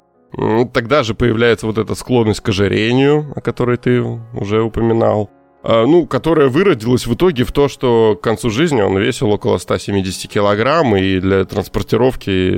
Тогда 0.73 1.03
же 1.03 1.15
появляется 1.15 1.67
вот 1.67 1.77
эта 1.77 1.95
склонность 1.95 2.41
к 2.41 2.49
ожирению, 2.49 3.31
о 3.37 3.43
которой 3.43 3.77
ты 3.77 4.01
уже 4.01 4.63
упоминал. 4.63 5.31
А, 5.67 5.87
ну, 5.87 6.07
которая 6.07 6.49
выродилась 6.49 7.07
в 7.07 7.15
итоге 7.15 7.45
в 7.45 7.53
то, 7.53 7.69
что 7.69 8.19
к 8.21 8.23
концу 8.23 8.51
жизни 8.51 8.83
он 8.83 8.99
весил 8.99 9.31
около 9.31 9.57
170 9.57 10.31
килограмм, 10.31 10.95
и 10.95 11.19
для 11.21 11.47
транспортировки 11.47 12.51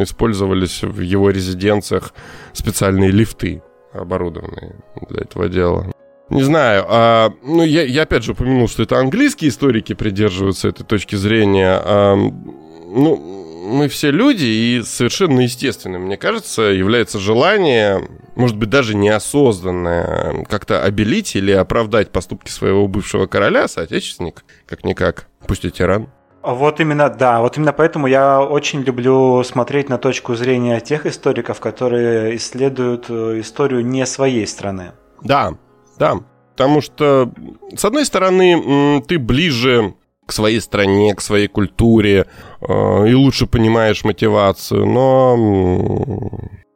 использовались 0.00 0.82
в 0.82 1.00
его 1.00 1.30
резиденциях 1.30 2.14
специальные 2.52 3.10
лифты, 3.10 3.64
оборудованные 3.92 4.76
для 5.10 5.22
этого 5.22 5.48
дела. 5.48 5.92
Не 6.30 6.44
знаю, 6.44 6.84
а, 6.88 7.32
ну, 7.42 7.64
я, 7.64 7.82
я 7.82 8.02
опять 8.02 8.22
же 8.22 8.32
упомянул, 8.32 8.68
что 8.68 8.84
это 8.84 9.00
английские 9.00 9.50
историки 9.50 9.92
придерживаются 9.92 10.68
этой 10.68 10.84
точки 10.84 11.16
зрения. 11.16 11.80
А, 11.84 12.14
ну, 12.14 13.41
мы 13.62 13.88
все 13.88 14.10
люди, 14.10 14.44
и 14.44 14.82
совершенно 14.82 15.40
естественным, 15.40 16.02
мне 16.02 16.16
кажется, 16.16 16.62
является 16.62 17.18
желание, 17.18 18.08
может 18.34 18.56
быть, 18.56 18.68
даже 18.68 18.96
неосознанное, 18.96 20.44
как-то 20.48 20.82
обелить 20.82 21.36
или 21.36 21.52
оправдать 21.52 22.10
поступки 22.10 22.50
своего 22.50 22.88
бывшего 22.88 23.26
короля, 23.26 23.68
соотечественника, 23.68 24.42
как-никак, 24.66 25.28
пусть 25.46 25.64
и 25.64 25.70
тиран. 25.70 26.08
Вот 26.42 26.80
именно, 26.80 27.08
да, 27.08 27.40
вот 27.40 27.56
именно 27.56 27.72
поэтому 27.72 28.08
я 28.08 28.42
очень 28.42 28.82
люблю 28.82 29.44
смотреть 29.44 29.88
на 29.88 29.98
точку 29.98 30.34
зрения 30.34 30.80
тех 30.80 31.06
историков, 31.06 31.60
которые 31.60 32.34
исследуют 32.34 33.06
э, 33.08 33.38
историю 33.40 33.86
не 33.86 34.04
своей 34.06 34.44
страны. 34.48 34.90
Да, 35.22 35.54
да, 35.98 36.16
потому 36.50 36.80
что, 36.80 37.30
с 37.76 37.84
одной 37.84 38.04
стороны, 38.04 39.00
ты 39.06 39.20
ближе 39.20 39.94
к 40.26 40.32
своей 40.32 40.60
стране, 40.60 41.14
к 41.14 41.20
своей 41.20 41.46
культуре 41.46 42.26
и 42.68 43.14
лучше 43.14 43.46
понимаешь 43.46 44.04
мотивацию, 44.04 44.86
но 44.86 45.36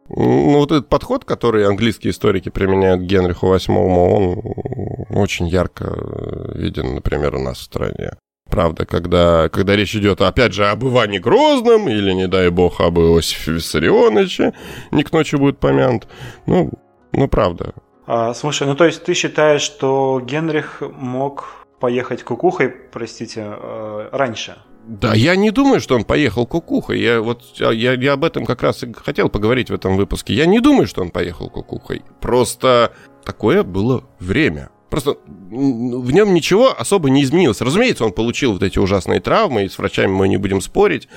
ну, 0.08 0.58
вот 0.58 0.72
этот 0.72 0.88
подход, 0.88 1.24
который 1.24 1.66
английские 1.66 2.12
историки 2.12 2.48
применяют 2.48 3.02
Генриху 3.02 3.52
VIII, 3.52 3.76
он 3.76 4.42
очень 5.10 5.48
ярко 5.48 5.92
виден, 6.54 6.94
например, 6.94 7.34
у 7.34 7.40
нас 7.40 7.58
в 7.58 7.62
стране. 7.62 8.12
Правда, 8.48 8.86
когда, 8.86 9.48
когда 9.48 9.74
речь 9.74 9.96
идет, 9.96 10.20
опять 10.20 10.52
же, 10.52 10.66
об 10.66 10.84
Иване 10.84 11.18
Грозном 11.18 11.88
или, 11.88 12.12
не 12.12 12.28
дай 12.28 12.50
бог, 12.50 12.80
об 12.80 12.98
Иосифе 12.98 13.52
Виссарионовиче, 13.52 14.54
не 14.92 15.02
к 15.02 15.12
ночи 15.12 15.34
будет 15.36 15.58
помянут. 15.58 16.06
Ну, 16.46 16.70
ну 17.12 17.26
правда. 17.26 17.74
А, 18.06 18.32
слушай, 18.34 18.66
ну 18.66 18.76
то 18.76 18.84
есть 18.84 19.04
ты 19.04 19.14
считаешь, 19.14 19.62
что 19.62 20.20
Генрих 20.24 20.80
мог 20.80 21.66
поехать 21.80 22.22
кукухой, 22.22 22.68
простите, 22.68 23.44
э, 23.46 24.08
раньше? 24.12 24.56
Да, 24.86 25.14
я 25.14 25.34
не 25.34 25.50
думаю, 25.50 25.80
что 25.80 25.96
он 25.96 26.04
поехал 26.04 26.46
кукухой. 26.46 27.00
Я 27.00 27.20
вот 27.20 27.42
я, 27.56 27.72
я 27.72 28.12
об 28.12 28.24
этом 28.24 28.46
как 28.46 28.62
раз 28.62 28.84
и 28.84 28.92
хотел 28.92 29.28
поговорить 29.28 29.68
в 29.68 29.74
этом 29.74 29.96
выпуске. 29.96 30.32
Я 30.32 30.46
не 30.46 30.60
думаю, 30.60 30.86
что 30.86 31.02
он 31.02 31.10
поехал 31.10 31.50
кукухой. 31.50 32.02
Просто 32.20 32.92
такое 33.24 33.64
было 33.64 34.04
время. 34.20 34.70
Просто 34.88 35.16
в 35.26 36.12
нем 36.12 36.32
ничего 36.32 36.72
особо 36.78 37.10
не 37.10 37.24
изменилось. 37.24 37.60
Разумеется, 37.60 38.04
он 38.04 38.12
получил 38.12 38.52
вот 38.52 38.62
эти 38.62 38.78
ужасные 38.78 39.20
травмы, 39.20 39.64
и 39.64 39.68
с 39.68 39.76
врачами 39.78 40.12
мы 40.12 40.28
не 40.28 40.36
будем 40.36 40.60
спорить. 40.60 41.08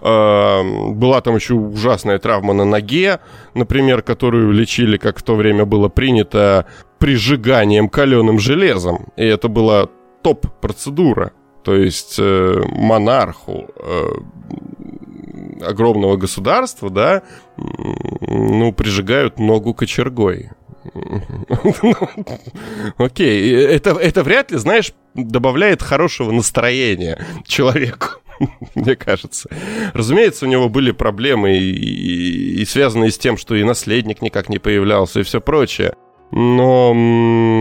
А, 0.00 0.62
была 0.62 1.20
там 1.20 1.36
еще 1.36 1.52
ужасная 1.52 2.18
травма 2.18 2.54
на 2.54 2.64
ноге, 2.64 3.20
например, 3.52 4.00
которую 4.00 4.52
лечили, 4.52 4.96
как 4.96 5.18
в 5.18 5.22
то 5.22 5.34
время 5.34 5.66
было 5.66 5.90
принято, 5.90 6.64
прижиганием 6.98 7.90
каленым 7.90 8.38
железом. 8.38 9.12
И 9.16 9.24
это 9.24 9.48
была 9.48 9.88
топ-процедура. 10.22 11.32
То 11.62 11.74
есть 11.74 12.16
э, 12.18 12.62
монарху 12.68 13.68
э, 13.76 14.08
огромного 15.62 16.16
государства, 16.16 16.90
да, 16.90 17.22
ну, 17.56 18.72
прижигают 18.72 19.38
ногу 19.38 19.74
кочергой. 19.74 20.50
Окей, 22.96 23.54
это, 23.54 23.90
это 23.90 24.22
вряд 24.22 24.50
ли, 24.50 24.58
знаешь, 24.58 24.92
добавляет 25.14 25.82
хорошего 25.82 26.32
настроения 26.32 27.24
человеку, 27.46 28.20
мне 28.74 28.96
кажется. 28.96 29.50
Разумеется, 29.92 30.46
у 30.46 30.48
него 30.48 30.70
были 30.70 30.92
проблемы 30.92 31.58
и, 31.58 31.70
и, 31.70 32.62
и 32.62 32.64
связанные 32.64 33.10
с 33.10 33.18
тем, 33.18 33.36
что 33.36 33.54
и 33.54 33.64
наследник 33.64 34.22
никак 34.22 34.48
не 34.48 34.58
появлялся 34.58 35.20
и 35.20 35.24
все 35.24 35.40
прочее 35.40 35.94
но 36.32 36.92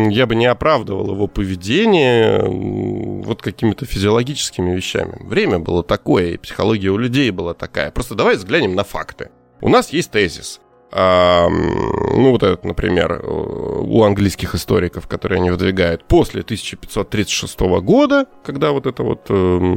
я 0.09 0.25
бы 0.25 0.35
не 0.35 0.45
оправдывал 0.45 1.13
его 1.13 1.27
поведение 1.27 2.41
вот 2.43 3.41
какими-то 3.41 3.85
физиологическими 3.85 4.75
вещами. 4.75 5.17
Время 5.21 5.59
было 5.59 5.83
такое, 5.83 6.31
и 6.31 6.37
психология 6.37 6.89
у 6.89 6.97
людей 6.97 7.31
была 7.31 7.53
такая. 7.53 7.91
Просто 7.91 8.15
давай 8.15 8.35
взглянем 8.35 8.75
на 8.75 8.83
факты. 8.83 9.29
У 9.61 9.69
нас 9.69 9.91
есть 9.91 10.11
тезис. 10.11 10.61
А, 10.91 11.47
ну, 11.49 12.31
вот 12.31 12.43
этот, 12.43 12.63
например, 12.63 13.23
у 13.23 14.03
английских 14.03 14.55
историков, 14.55 15.07
которые 15.07 15.37
они 15.37 15.51
выдвигают, 15.51 16.05
после 16.05 16.41
1536 16.41 17.59
года, 17.81 18.25
когда 18.43 18.71
вот 18.71 18.87
эта 18.87 19.03
вот 19.03 19.25
э, 19.29 19.75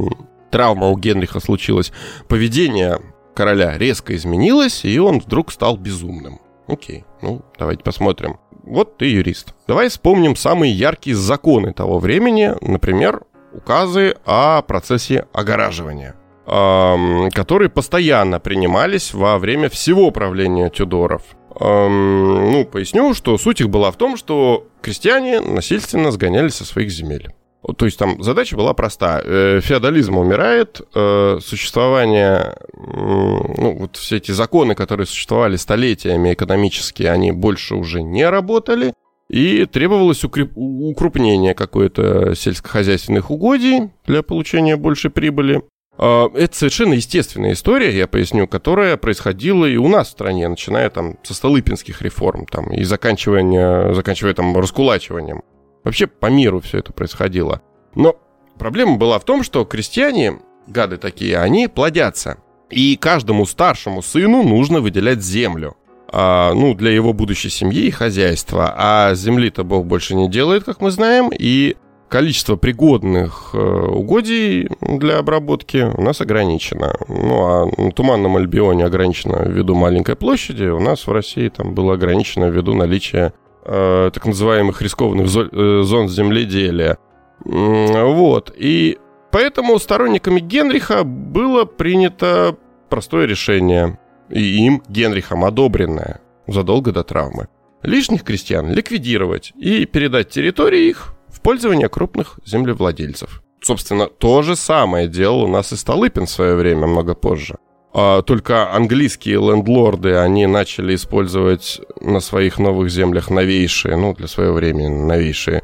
травма 0.49 0.89
у 0.89 0.97
Генриха 0.97 1.39
случилась, 1.39 1.91
поведение 2.27 2.99
короля 3.35 3.77
резко 3.77 4.15
изменилось, 4.15 4.85
и 4.85 4.97
он 4.99 5.19
вдруг 5.19 5.51
стал 5.51 5.77
безумным. 5.77 6.39
Окей, 6.67 7.05
ну, 7.21 7.41
давайте 7.57 7.83
посмотрим 7.83 8.37
вот 8.63 8.97
ты 8.97 9.05
юрист. 9.05 9.53
Давай 9.67 9.89
вспомним 9.89 10.35
самые 10.35 10.71
яркие 10.71 11.15
законы 11.15 11.73
того 11.73 11.99
времени, 11.99 12.53
например, 12.61 13.23
указы 13.51 14.15
о 14.25 14.61
процессе 14.61 15.27
огораживания, 15.33 16.15
которые 16.45 17.69
постоянно 17.69 18.39
принимались 18.39 19.13
во 19.13 19.37
время 19.37 19.69
всего 19.69 20.11
правления 20.11 20.69
Тюдоров. 20.69 21.23
Ну, 21.59 22.65
поясню, 22.65 23.13
что 23.13 23.37
суть 23.37 23.61
их 23.61 23.69
была 23.69 23.91
в 23.91 23.97
том, 23.97 24.17
что 24.17 24.67
крестьяне 24.81 25.39
насильственно 25.39 26.11
сгоняли 26.11 26.47
со 26.47 26.65
своих 26.65 26.89
земель. 26.89 27.31
То 27.77 27.85
есть 27.85 27.97
там 27.97 28.21
задача 28.21 28.57
была 28.57 28.73
проста. 28.73 29.21
Э, 29.23 29.61
феодализм 29.61 30.17
умирает, 30.17 30.81
э, 30.93 31.39
существование, 31.41 32.55
ну, 32.73 33.77
вот 33.79 33.95
все 33.95 34.17
эти 34.17 34.31
законы, 34.31 34.75
которые 34.75 35.07
существовали 35.07 35.55
столетиями 35.55 36.33
экономические, 36.33 37.11
они 37.11 37.31
больше 37.31 37.75
уже 37.75 38.03
не 38.03 38.29
работали, 38.29 38.93
и 39.29 39.65
требовалось 39.65 40.23
укреп... 40.23 40.51
укрупнение 40.55 41.53
какой-то 41.53 42.35
сельскохозяйственных 42.35 43.31
угодий 43.31 43.91
для 44.05 44.23
получения 44.23 44.75
большей 44.75 45.09
прибыли. 45.09 45.63
А, 45.97 46.29
это 46.35 46.55
совершенно 46.55 46.93
естественная 46.93 47.53
история, 47.53 47.95
я 47.95 48.07
поясню, 48.07 48.47
которая 48.47 48.97
происходила 48.97 49.65
и 49.65 49.77
у 49.77 49.87
нас 49.87 50.09
в 50.09 50.11
стране, 50.11 50.47
начиная 50.49 50.89
там 50.89 51.17
со 51.23 51.33
Столыпинских 51.33 52.01
реформ 52.01 52.45
там, 52.45 52.71
и 52.73 52.83
заканчивая, 52.83 53.93
заканчивая 53.93 54.33
там 54.33 54.57
раскулачиванием. 54.57 55.43
Вообще 55.83 56.07
по 56.07 56.27
миру 56.27 56.59
все 56.61 56.79
это 56.79 56.93
происходило. 56.93 57.61
Но 57.95 58.15
проблема 58.57 58.97
была 58.97 59.19
в 59.19 59.25
том, 59.25 59.43
что 59.43 59.65
крестьяне, 59.65 60.39
гады 60.67 60.97
такие, 60.97 61.37
они 61.37 61.67
плодятся. 61.67 62.37
И 62.69 62.95
каждому 62.95 63.45
старшему 63.45 64.01
сыну 64.01 64.43
нужно 64.43 64.79
выделять 64.79 65.21
землю. 65.21 65.75
А, 66.15 66.53
ну, 66.53 66.75
для 66.75 66.91
его 66.91 67.11
будущей 67.11 67.49
семьи 67.49 67.85
и 67.85 67.91
хозяйства. 67.91 68.73
А 68.77 69.13
земли-то 69.15 69.63
Бог 69.63 69.85
больше 69.85 70.15
не 70.15 70.29
делает, 70.29 70.63
как 70.63 70.79
мы 70.79 70.91
знаем, 70.91 71.31
и 71.37 71.75
количество 72.07 72.55
пригодных 72.55 73.49
э, 73.53 73.57
угодий 73.57 74.69
для 74.81 75.17
обработки 75.17 75.91
у 75.97 76.01
нас 76.03 76.21
ограничено. 76.21 76.95
Ну, 77.07 77.43
а 77.43 77.81
на 77.81 77.91
Туманном 77.91 78.37
Альбионе 78.37 78.85
ограничено 78.85 79.43
ввиду 79.47 79.73
маленькой 79.73 80.15
площади, 80.15 80.65
у 80.65 80.79
нас 80.79 81.07
в 81.07 81.11
России 81.11 81.49
там 81.49 81.73
было 81.73 81.95
ограничено 81.95 82.45
ввиду 82.45 82.75
наличия 82.75 83.33
э, 83.65 84.11
так 84.13 84.25
называемых 84.25 84.81
рискованных 84.81 85.27
э, 85.35 85.81
зон 85.83 86.09
земледелия. 86.09 86.97
Вот. 87.43 88.53
И 88.55 88.97
поэтому 89.31 89.77
сторонниками 89.79 90.39
Генриха 90.39 91.03
было 91.03 91.65
принято 91.65 92.55
простое 92.89 93.25
решение, 93.25 93.99
и 94.29 94.65
им, 94.65 94.83
Генрихом, 94.87 95.43
одобренное 95.43 96.21
задолго 96.47 96.91
до 96.91 97.03
травмы. 97.03 97.47
Лишних 97.81 98.23
крестьян 98.23 98.71
ликвидировать 98.71 99.51
и 99.55 99.85
передать 99.85 100.29
территории 100.29 100.89
их 100.89 101.13
в 101.27 101.41
пользование 101.41 101.89
крупных 101.89 102.39
землевладельцев. 102.45 103.41
Собственно, 103.61 104.07
то 104.07 104.41
же 104.41 104.55
самое 104.55 105.07
делал 105.07 105.43
у 105.43 105.47
нас 105.47 105.71
и 105.73 105.75
Столыпин 105.75 106.25
в 106.25 106.29
свое 106.29 106.55
время, 106.55 106.87
много 106.87 107.13
позже. 107.13 107.57
А, 107.95 108.23
только 108.23 108.73
английские 108.73 109.35
лендлорды, 109.35 110.15
они 110.15 110.47
начали 110.47 110.95
использовать 110.95 111.79
на 112.01 112.21
своих 112.21 112.57
новых 112.57 112.89
землях 112.89 113.29
новейшие, 113.29 113.95
ну, 113.95 114.15
для 114.15 114.27
своего 114.27 114.53
времени 114.53 114.87
новейшие 114.87 115.63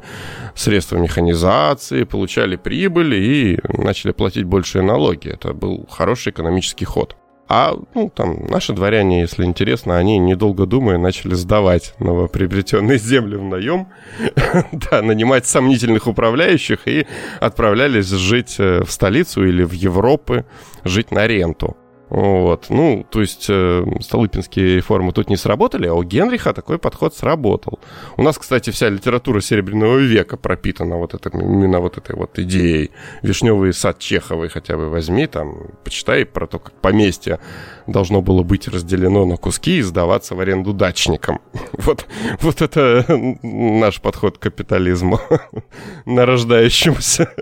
средства 0.54 0.96
механизации, 0.96 2.04
получали 2.04 2.54
прибыль 2.54 3.14
и 3.14 3.58
начали 3.68 4.12
платить 4.12 4.44
большие 4.44 4.82
налоги. 4.82 5.28
Это 5.28 5.52
был 5.54 5.88
хороший 5.90 6.30
экономический 6.30 6.84
ход. 6.84 7.16
А, 7.48 7.74
ну, 7.96 8.12
там, 8.14 8.46
наши 8.46 8.72
дворяне, 8.72 9.22
если 9.22 9.44
интересно, 9.44 9.98
они, 9.98 10.18
недолго 10.18 10.66
думая, 10.66 10.98
начали 10.98 11.34
сдавать 11.34 11.94
новоприобретенные 11.98 12.98
земли 13.02 13.34
в 13.34 13.42
наем, 13.42 13.88
да, 14.70 15.02
нанимать 15.02 15.46
сомнительных 15.46 16.06
управляющих 16.06 16.86
и 16.86 17.08
отправлялись 17.40 18.06
жить 18.06 18.54
э, 18.60 18.84
в 18.84 18.92
столицу 18.92 19.44
или 19.44 19.64
в 19.64 19.72
Европы, 19.72 20.44
жить 20.84 21.10
на 21.10 21.26
ренту. 21.26 21.76
Вот. 22.10 22.66
Ну, 22.70 23.06
то 23.08 23.20
есть 23.20 23.46
э, 23.48 23.84
Столыпинские 24.00 24.76
реформы 24.76 25.12
тут 25.12 25.30
не 25.30 25.36
сработали, 25.36 25.86
а 25.86 25.94
у 25.94 26.02
Генриха 26.02 26.52
такой 26.52 26.78
подход 26.78 27.14
сработал. 27.14 27.78
У 28.16 28.22
нас, 28.22 28.36
кстати, 28.36 28.70
вся 28.70 28.88
литература 28.88 29.40
Серебряного 29.40 29.98
века 29.98 30.36
пропитана 30.36 30.96
вот 30.96 31.14
это, 31.14 31.30
именно 31.32 31.78
вот 31.78 31.98
этой 31.98 32.16
вот 32.16 32.38
идеей. 32.38 32.90
Вишневый 33.22 33.72
сад 33.72 34.00
Чеховой 34.00 34.48
хотя 34.48 34.76
бы 34.76 34.90
возьми, 34.90 35.26
там, 35.28 35.68
почитай 35.84 36.24
про 36.24 36.46
то, 36.46 36.58
как 36.58 36.74
поместье 36.80 37.38
должно 37.86 38.22
было 38.22 38.42
быть 38.42 38.68
разделено 38.68 39.24
на 39.24 39.36
куски 39.36 39.78
и 39.78 39.82
сдаваться 39.82 40.34
в 40.34 40.40
аренду 40.40 40.72
дачникам. 40.72 41.40
Вот, 41.80 42.06
вот 42.40 42.60
это 42.60 43.04
наш 43.42 44.02
подход 44.02 44.36
к 44.36 44.42
капитализму 44.42 45.18
нарождающемуся. 46.06 47.30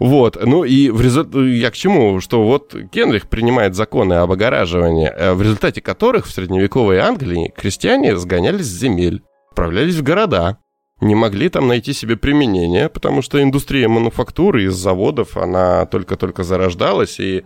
Вот. 0.00 0.38
Ну 0.42 0.64
и 0.64 0.90
в 0.90 1.00
результате 1.00 1.56
я 1.56 1.70
к 1.70 1.74
чему? 1.74 2.20
Что 2.20 2.42
вот 2.42 2.74
Генрих 2.74 3.28
принимает 3.28 3.63
законы 3.72 4.14
об 4.14 4.30
огораживании, 4.30 5.08
э, 5.08 5.32
в 5.32 5.40
результате 5.40 5.80
которых 5.80 6.26
в 6.26 6.30
средневековой 6.30 6.98
Англии 6.98 7.52
крестьяне 7.56 8.16
сгонялись 8.16 8.66
с 8.66 8.78
земель, 8.78 9.22
отправлялись 9.50 9.94
в 9.94 10.02
города, 10.02 10.58
не 11.00 11.14
могли 11.14 11.48
там 11.48 11.68
найти 11.68 11.92
себе 11.92 12.16
применение, 12.16 12.88
потому 12.88 13.22
что 13.22 13.42
индустрия 13.42 13.88
мануфактуры 13.88 14.64
из 14.64 14.74
заводов, 14.74 15.36
она 15.36 15.86
только-только 15.86 16.42
зарождалась, 16.42 17.18
и 17.20 17.44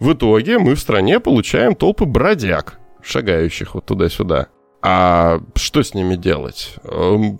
в 0.00 0.14
итоге 0.14 0.58
мы 0.58 0.74
в 0.74 0.80
стране 0.80 1.20
получаем 1.20 1.74
толпы 1.74 2.06
бродяг, 2.06 2.78
шагающих 3.02 3.74
вот 3.74 3.86
туда-сюда. 3.86 4.48
А 4.82 5.40
что 5.54 5.82
с 5.82 5.94
ними 5.94 6.16
делать? 6.16 6.74
Эм, 6.84 7.38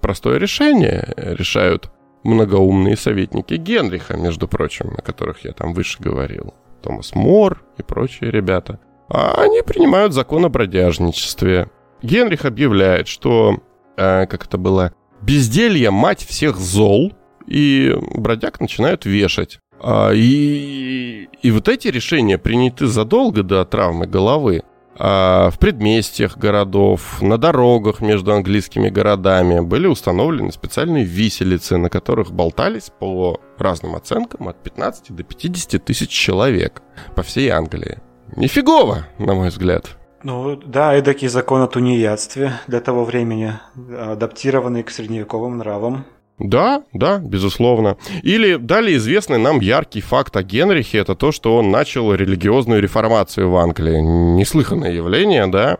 простое 0.00 0.38
решение 0.38 1.12
решают 1.16 1.90
многоумные 2.24 2.96
советники 2.96 3.54
Генриха, 3.54 4.16
между 4.16 4.48
прочим, 4.48 4.94
о 4.96 5.02
которых 5.02 5.44
я 5.44 5.52
там 5.52 5.74
выше 5.74 5.98
говорил. 6.02 6.54
Томас 6.80 7.14
Мор 7.14 7.62
и 7.78 7.82
прочие 7.82 8.30
ребята. 8.30 8.80
А 9.08 9.42
они 9.42 9.62
принимают 9.62 10.12
закон 10.12 10.44
о 10.44 10.48
бродяжничестве. 10.48 11.68
Генрих 12.02 12.44
объявляет, 12.44 13.08
что, 13.08 13.58
э, 13.96 14.26
как 14.26 14.46
это 14.46 14.56
было, 14.56 14.92
безделье 15.20 15.90
мать 15.90 16.24
всех 16.24 16.56
зол, 16.56 17.12
и 17.46 17.94
бродяг 18.14 18.60
начинают 18.60 19.04
вешать. 19.04 19.58
А, 19.82 20.12
и, 20.12 21.28
и 21.42 21.50
вот 21.50 21.68
эти 21.68 21.88
решения 21.88 22.38
приняты 22.38 22.86
задолго 22.86 23.42
до 23.42 23.64
травмы 23.64 24.06
головы. 24.06 24.62
А, 25.02 25.48
в 25.48 25.58
предместьях 25.58 26.36
городов, 26.36 27.22
на 27.22 27.38
дорогах 27.38 28.02
между 28.02 28.34
английскими 28.34 28.90
городами 28.90 29.60
были 29.60 29.86
установлены 29.86 30.52
специальные 30.52 31.04
виселицы, 31.04 31.78
на 31.78 31.88
которых 31.88 32.32
болтались 32.32 32.90
по 32.98 33.40
разным 33.56 33.96
оценкам 33.96 34.48
от 34.48 34.62
15 34.62 35.16
до 35.16 35.22
50 35.22 35.82
тысяч 35.82 36.10
человек 36.10 36.82
по 37.16 37.22
всей 37.22 37.48
Англии. 37.48 37.98
Нифигово, 38.36 39.06
на 39.18 39.32
мой 39.32 39.48
взгляд. 39.48 39.96
Ну 40.22 40.54
да, 40.54 40.94
эдакий 40.94 41.28
закон 41.28 41.62
о 41.62 41.66
тунеядстве 41.66 42.52
для 42.66 42.80
того 42.80 43.06
времени, 43.06 43.54
адаптированный 43.98 44.82
к 44.82 44.90
средневековым 44.90 45.56
нравам. 45.56 46.04
Да, 46.40 46.84
да, 46.94 47.18
безусловно. 47.18 47.98
Или 48.22 48.56
далее 48.56 48.96
известный 48.96 49.38
нам 49.38 49.60
яркий 49.60 50.00
факт 50.00 50.34
о 50.36 50.42
Генрихе, 50.42 50.98
это 50.98 51.14
то, 51.14 51.32
что 51.32 51.56
он 51.56 51.70
начал 51.70 52.14
религиозную 52.14 52.80
реформацию 52.80 53.50
в 53.50 53.56
Англии. 53.56 53.98
Неслыханное 54.00 54.92
явление, 54.92 55.46
да, 55.48 55.76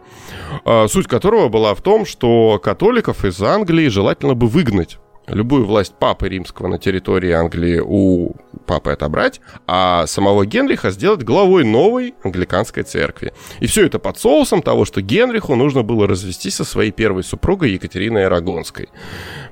а, 0.66 0.86
суть 0.86 1.06
которого 1.06 1.48
была 1.48 1.74
в 1.74 1.80
том, 1.80 2.04
что 2.04 2.60
католиков 2.62 3.24
из 3.24 3.40
Англии 3.42 3.88
желательно 3.88 4.34
бы 4.34 4.48
выгнать 4.48 4.98
любую 5.34 5.64
власть 5.64 5.94
папы 5.98 6.28
римского 6.28 6.68
на 6.68 6.78
территории 6.78 7.30
Англии 7.30 7.80
у 7.84 8.32
папы 8.66 8.92
отобрать, 8.92 9.40
а 9.66 10.06
самого 10.06 10.46
Генриха 10.46 10.90
сделать 10.90 11.22
главой 11.22 11.64
новой 11.64 12.14
англиканской 12.22 12.82
церкви. 12.82 13.32
И 13.60 13.66
все 13.66 13.86
это 13.86 13.98
под 13.98 14.18
соусом 14.18 14.62
того, 14.62 14.84
что 14.84 15.00
Генриху 15.00 15.54
нужно 15.54 15.82
было 15.82 16.06
развестись 16.06 16.56
со 16.56 16.64
своей 16.64 16.90
первой 16.90 17.24
супругой 17.24 17.72
Екатериной 17.72 18.26
Арагонской. 18.26 18.88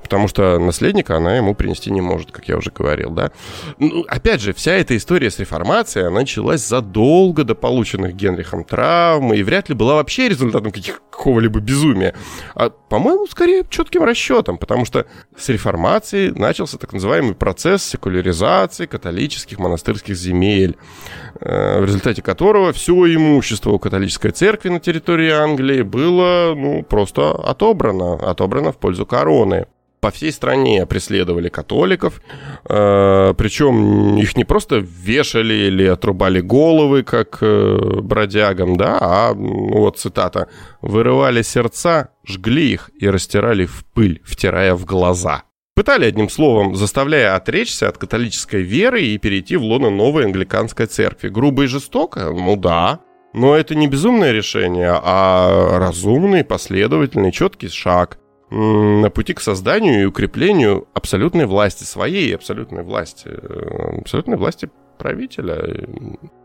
Потому 0.09 0.27
что 0.27 0.57
наследника 0.57 1.17
она 1.17 1.37
ему 1.37 1.53
принести 1.53 1.91
не 1.91 2.01
может, 2.01 2.31
как 2.31 2.47
я 2.47 2.57
уже 2.57 2.71
говорил, 2.71 3.11
да. 3.11 3.31
Ну, 3.77 4.03
опять 4.07 4.41
же, 4.41 4.53
вся 4.53 4.71
эта 4.71 4.97
история 4.97 5.29
с 5.29 5.37
реформацией, 5.37 6.05
она 6.05 6.21
началась 6.21 6.67
задолго 6.67 7.43
до 7.43 7.53
полученных 7.53 8.15
Генрихом 8.15 8.63
травм, 8.63 9.35
и 9.35 9.43
вряд 9.43 9.69
ли 9.69 9.75
была 9.75 9.93
вообще 9.93 10.27
результатом 10.27 10.71
какого-либо 10.71 11.59
безумия. 11.59 12.15
А, 12.55 12.71
по-моему, 12.71 13.27
скорее 13.27 13.63
четким 13.69 14.03
расчетом, 14.03 14.57
потому 14.57 14.83
что 14.83 15.05
с 15.37 15.47
реформацией 15.49 16.31
начался 16.31 16.79
так 16.79 16.91
называемый 16.91 17.35
процесс 17.35 17.83
секуляризации 17.83 18.87
католических 18.87 19.59
монастырских 19.59 20.15
земель, 20.15 20.75
э, 21.39 21.81
в 21.81 21.85
результате 21.85 22.23
которого 22.23 22.73
все 22.73 22.93
имущество 23.13 23.69
у 23.69 23.77
католической 23.77 24.31
церкви 24.31 24.69
на 24.69 24.79
территории 24.79 25.29
Англии 25.29 25.83
было 25.83 26.55
ну, 26.55 26.81
просто 26.81 27.29
отобрано, 27.29 28.15
отобрано 28.15 28.71
в 28.71 28.77
пользу 28.77 29.05
короны 29.05 29.67
по 29.99 30.11
всей 30.11 30.31
стране 30.31 30.85
преследовали 30.85 31.49
католиков, 31.49 32.21
э, 32.69 33.33
причем 33.37 34.17
их 34.17 34.37
не 34.37 34.45
просто 34.45 34.77
вешали 34.77 35.53
или 35.53 35.85
отрубали 35.85 36.41
головы, 36.41 37.03
как 37.03 37.39
э, 37.41 37.99
бродягам, 38.01 38.77
да, 38.77 38.97
а, 39.01 39.33
ну, 39.33 39.79
вот 39.79 39.97
цитата, 39.99 40.47
вырывали 40.81 41.41
сердца, 41.41 42.09
жгли 42.25 42.71
их 42.73 42.91
и 42.99 43.09
растирали 43.09 43.65
в 43.65 43.85
пыль, 43.93 44.21
втирая 44.25 44.75
в 44.75 44.85
глаза. 44.85 45.43
Пытали, 45.75 46.05
одним 46.05 46.29
словом, 46.29 46.75
заставляя 46.75 47.35
отречься 47.35 47.87
от 47.87 47.97
католической 47.97 48.61
веры 48.61 49.01
и 49.01 49.17
перейти 49.17 49.55
в 49.55 49.63
лоно 49.63 49.89
новой 49.89 50.25
англиканской 50.25 50.87
церкви. 50.87 51.29
Грубо 51.29 51.63
и 51.63 51.67
жестоко? 51.67 52.31
Ну 52.31 52.57
да. 52.57 52.99
Но 53.33 53.55
это 53.55 53.75
не 53.75 53.87
безумное 53.87 54.33
решение, 54.33 54.91
а 54.91 55.77
разумный, 55.79 56.43
последовательный, 56.43 57.31
четкий 57.31 57.69
шаг 57.69 58.19
на 58.51 59.09
пути 59.09 59.33
к 59.33 59.41
созданию 59.41 60.01
и 60.01 60.05
укреплению 60.05 60.87
абсолютной 60.93 61.45
власти, 61.45 61.83
своей 61.83 62.35
абсолютной 62.35 62.83
власти, 62.83 63.27
э, 63.27 63.99
абсолютной 63.99 64.37
власти 64.37 64.69
правителя. 64.97 65.87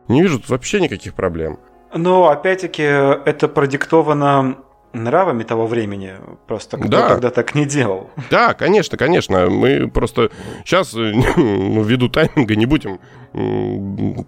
Не 0.09 0.23
вижу 0.23 0.39
тут 0.39 0.49
вообще 0.51 0.81
никаких 0.81 1.15
проблем. 1.15 1.59
Но 1.95 2.29
опять-таки 2.29 2.83
это 2.83 3.49
продиктовано 3.49 4.59
нравами 4.95 5.43
того 5.43 5.67
времени. 5.67 6.15
Просто 6.47 6.79
кто 6.79 6.89
да. 6.89 7.09
тогда 7.09 7.31
так 7.31 7.55
не 7.55 7.67
делал. 7.67 8.11
Да, 8.31 8.55
конечно, 8.55 8.97
конечно. 8.97 9.51
Мы 9.51 9.89
просто 9.89 10.31
сейчас, 10.65 10.93
ну, 10.95 11.83
ввиду 11.83 12.09
тайминга, 12.09 12.57
не 12.57 12.67
будем 12.67 13.01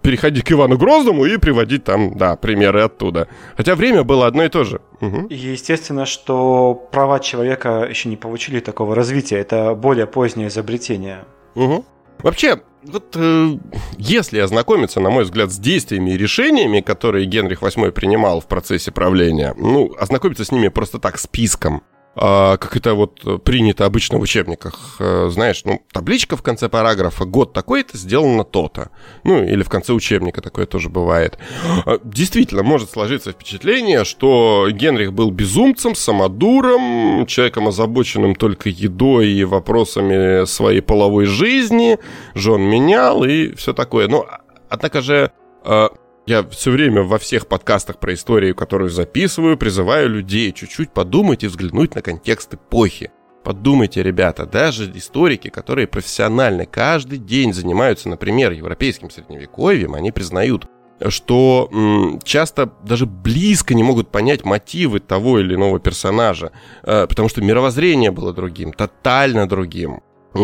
переходить 0.01 0.43
к 0.43 0.51
Ивану 0.51 0.77
Грозному 0.77 1.25
и 1.25 1.37
приводить 1.37 1.85
там, 1.85 2.17
да, 2.17 2.35
примеры 2.35 2.81
оттуда. 2.81 3.29
Хотя 3.55 3.75
время 3.75 4.03
было 4.03 4.27
одно 4.27 4.43
и 4.43 4.49
то 4.49 4.65
же. 4.65 4.81
Угу. 4.99 5.27
Естественно, 5.29 6.05
что 6.05 6.73
права 6.91 7.19
человека 7.19 7.87
еще 7.89 8.09
не 8.09 8.17
получили 8.17 8.59
такого 8.59 8.95
развития. 8.95 9.37
Это 9.37 9.75
более 9.75 10.07
позднее 10.07 10.49
изобретение. 10.49 11.23
Угу. 11.55 11.85
Вообще, 12.19 12.59
вот 12.87 13.15
э, 13.15 13.57
если 13.97 14.39
ознакомиться, 14.39 14.99
на 14.99 15.09
мой 15.09 15.23
взгляд, 15.23 15.51
с 15.51 15.57
действиями 15.57 16.11
и 16.11 16.17
решениями, 16.17 16.81
которые 16.81 17.25
Генрих 17.25 17.61
VIII 17.61 17.91
принимал 17.91 18.41
в 18.41 18.47
процессе 18.47 18.91
правления, 18.91 19.53
ну, 19.57 19.93
ознакомиться 19.99 20.45
с 20.45 20.51
ними 20.51 20.69
просто 20.69 20.99
так, 20.99 21.19
списком, 21.19 21.83
как 22.17 22.75
это 22.75 22.93
вот 22.93 23.43
принято 23.43 23.85
обычно 23.85 24.17
в 24.17 24.21
учебниках. 24.21 24.97
Э, 24.99 25.29
знаешь, 25.31 25.61
ну, 25.65 25.81
табличка 25.91 26.35
в 26.35 26.41
конце 26.41 26.69
параграфа, 26.69 27.25
год 27.25 27.53
такой-то 27.53 27.97
сделано 27.97 28.43
то-то. 28.43 28.89
Ну, 29.23 29.43
или 29.43 29.63
в 29.63 29.69
конце 29.69 29.93
учебника 29.93 30.41
такое 30.41 30.65
тоже 30.65 30.89
бывает. 30.89 31.37
А, 31.85 31.99
действительно, 32.03 32.63
может 32.63 32.91
сложиться 32.91 33.31
впечатление, 33.31 34.03
что 34.03 34.67
Генрих 34.71 35.13
был 35.13 35.31
безумцем, 35.31 35.95
самодуром, 35.95 37.25
человеком, 37.27 37.67
озабоченным 37.67 38.35
только 38.35 38.69
едой 38.69 39.29
и 39.29 39.43
вопросами 39.43 40.45
своей 40.45 40.81
половой 40.81 41.25
жизни, 41.25 41.99
жен 42.33 42.61
менял 42.61 43.23
и 43.23 43.53
все 43.55 43.73
такое. 43.73 44.07
Но, 44.07 44.25
однако 44.69 45.01
же, 45.01 45.31
а, 45.63 45.89
я 46.27 46.43
все 46.43 46.71
время 46.71 47.03
во 47.03 47.17
всех 47.17 47.47
подкастах 47.47 47.99
про 47.99 48.13
историю, 48.13 48.53
которую 48.53 48.89
записываю, 48.89 49.57
призываю 49.57 50.09
людей 50.09 50.51
чуть-чуть 50.51 50.91
подумать 50.91 51.43
и 51.43 51.47
взглянуть 51.47 51.95
на 51.95 52.01
контекст 52.01 52.53
эпохи. 52.53 53.11
Подумайте, 53.45 54.03
ребята, 54.03 54.45
даже 54.45 54.91
историки, 54.93 55.49
которые 55.49 55.87
профессионально 55.87 56.65
каждый 56.65 57.17
день 57.17 57.53
занимаются, 57.53 58.09
например, 58.09 58.51
европейским 58.51 59.09
средневековьем, 59.09 59.93
они 59.93 60.11
признают, 60.11 60.67
что 61.07 61.69
м, 61.71 62.19
часто 62.25 62.73
даже 62.83 63.05
близко 63.05 63.73
не 63.73 63.83
могут 63.83 64.11
понять 64.11 64.43
мотивы 64.43 64.99
того 64.99 65.39
или 65.39 65.55
иного 65.55 65.79
персонажа, 65.79 66.51
э, 66.83 67.07
потому 67.07 67.29
что 67.29 67.41
мировоззрение 67.41 68.11
было 68.11 68.33
другим, 68.33 68.73
тотально 68.73 69.47
другим. 69.47 70.01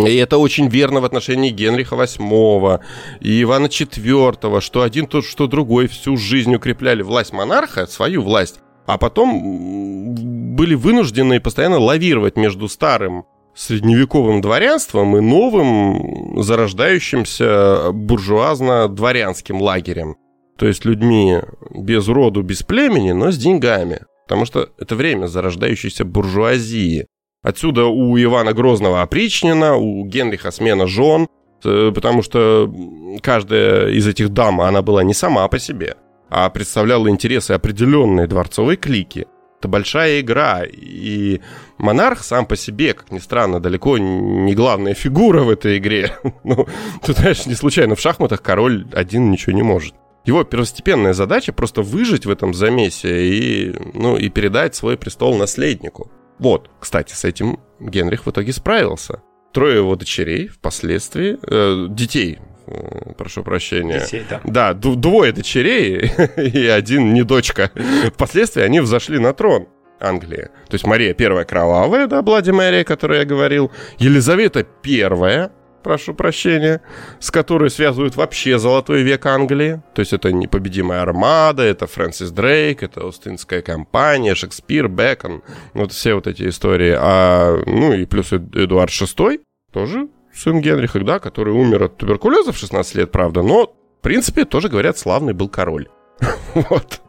И 0.07 0.15
это 0.15 0.37
очень 0.37 0.67
верно 0.67 1.01
в 1.01 1.05
отношении 1.05 1.49
Генриха 1.49 1.95
VIII 1.95 2.79
и 3.21 3.41
Ивана 3.41 3.67
IV, 3.67 4.61
что 4.61 4.81
один 4.81 5.07
тот, 5.07 5.25
что 5.25 5.47
другой 5.47 5.87
всю 5.87 6.17
жизнь 6.17 6.53
укрепляли 6.55 7.01
власть 7.01 7.33
монарха, 7.33 7.85
свою 7.87 8.21
власть, 8.21 8.59
а 8.85 8.97
потом 8.97 10.15
были 10.55 10.75
вынуждены 10.75 11.39
постоянно 11.39 11.79
лавировать 11.79 12.35
между 12.35 12.67
старым 12.67 13.25
средневековым 13.55 14.41
дворянством 14.41 15.15
и 15.17 15.21
новым 15.21 16.41
зарождающимся 16.41 17.91
буржуазно-дворянским 17.91 19.61
лагерем. 19.61 20.17
То 20.57 20.67
есть 20.67 20.85
людьми 20.85 21.37
без 21.71 22.07
роду, 22.07 22.41
без 22.41 22.63
племени, 22.63 23.11
но 23.11 23.31
с 23.31 23.37
деньгами. 23.37 24.01
Потому 24.27 24.45
что 24.45 24.69
это 24.79 24.95
время 24.95 25.27
зарождающейся 25.27 26.05
буржуазии. 26.05 27.07
Отсюда 27.43 27.85
у 27.85 28.17
Ивана 28.17 28.53
Грозного 28.53 29.01
опричнина, 29.01 29.75
у 29.75 30.05
Генриха 30.05 30.49
смена 30.49 30.87
жен, 30.87 31.27
э, 31.63 31.91
потому 31.93 32.23
что 32.23 32.73
каждая 33.21 33.89
из 33.89 34.07
этих 34.07 34.29
дам, 34.29 34.61
она 34.61 34.81
была 34.81 35.03
не 35.03 35.13
сама 35.13 35.45
по 35.49 35.59
себе, 35.59 35.97
а 36.29 36.49
представляла 36.49 37.09
интересы 37.09 37.51
определенной 37.51 38.27
дворцовой 38.27 38.77
клики. 38.77 39.27
Это 39.59 39.67
большая 39.67 40.21
игра, 40.21 40.63
и 40.65 41.41
монарх 41.77 42.23
сам 42.23 42.45
по 42.45 42.55
себе, 42.55 42.93
как 42.93 43.11
ни 43.11 43.19
странно, 43.19 43.59
далеко 43.59 43.97
не 43.97 44.55
главная 44.55 44.93
фигура 44.93 45.43
в 45.43 45.49
этой 45.49 45.77
игре. 45.77 46.13
ну, 46.45 46.65
ты 47.01 47.11
знаешь, 47.11 47.45
не 47.45 47.55
случайно 47.55 47.95
в 47.95 47.99
шахматах 47.99 48.41
король 48.41 48.87
один 48.93 49.31
ничего 49.31 49.53
не 49.53 49.63
может. 49.63 49.95
Его 50.25 50.45
первостепенная 50.45 51.13
задача 51.13 51.51
просто 51.51 51.81
выжить 51.81 52.25
в 52.25 52.31
этом 52.31 52.53
замесе 52.53 53.27
и, 53.27 53.75
ну, 53.93 54.15
и 54.15 54.29
передать 54.29 54.75
свой 54.75 54.95
престол 54.97 55.35
наследнику. 55.37 56.09
Вот, 56.43 56.69
кстати, 56.81 57.13
с 57.13 57.23
этим 57.23 57.57
Генрих 57.79 58.25
в 58.25 58.29
итоге 58.29 58.51
справился. 58.51 59.21
Трое 59.53 59.77
его 59.77 59.95
дочерей 59.95 60.49
впоследствии, 60.49 61.37
э, 61.41 61.87
детей, 61.89 62.39
э, 62.67 63.13
прошу 63.17 63.43
прощения. 63.43 64.01
Детей, 64.01 64.25
да. 64.29 64.41
Да, 64.43 64.73
двое 64.73 65.31
дочерей 65.31 66.11
и 66.35 66.67
один 66.67 67.13
не 67.13 67.23
дочка. 67.23 67.71
Впоследствии 68.13 68.61
они 68.61 68.81
взошли 68.81 69.19
на 69.19 69.31
трон. 69.33 69.69
Англии. 70.01 70.49
То 70.67 70.73
есть 70.73 70.85
Мария 70.85 71.13
первая 71.13 71.45
кровавая, 71.45 72.07
да, 72.07 72.21
Блади 72.21 72.51
Мария, 72.51 72.81
о 72.81 72.83
которой 72.83 73.19
я 73.19 73.25
говорил. 73.25 73.71
Елизавета 73.99 74.63
первая, 74.81 75.49
прошу 75.83 76.13
прощения, 76.13 76.81
с 77.19 77.29
которой 77.29 77.69
связывают 77.69 78.15
вообще 78.15 78.57
золотой 78.57 79.03
век 79.03 79.25
Англии. 79.25 79.81
То 79.93 79.99
есть 79.99 80.13
это 80.13 80.31
непобедимая 80.31 81.01
армада, 81.01 81.63
это 81.63 81.85
Фрэнсис 81.85 82.31
Дрейк, 82.31 82.81
это 82.81 83.07
Остинская 83.07 83.61
компания, 83.61 84.33
Шекспир, 84.33 84.87
Бекон, 84.87 85.43
вот 85.73 85.91
все 85.91 86.15
вот 86.15 86.27
эти 86.27 86.47
истории. 86.47 86.95
А, 86.97 87.61
ну 87.65 87.93
и 87.93 88.05
плюс 88.05 88.33
Эдуард 88.33 88.91
VI, 88.91 89.41
тоже 89.71 90.07
сын 90.33 90.61
Генриха, 90.61 90.99
да, 90.99 91.19
который 91.19 91.53
умер 91.53 91.83
от 91.83 91.97
туберкулеза 91.97 92.51
в 92.51 92.57
16 92.57 92.95
лет, 92.95 93.11
правда, 93.11 93.43
но, 93.43 93.67
в 93.67 94.01
принципе, 94.01 94.45
тоже, 94.45 94.69
говорят, 94.69 94.97
славный 94.97 95.33
был 95.33 95.49
король. 95.49 95.87
Вот. 96.53 97.01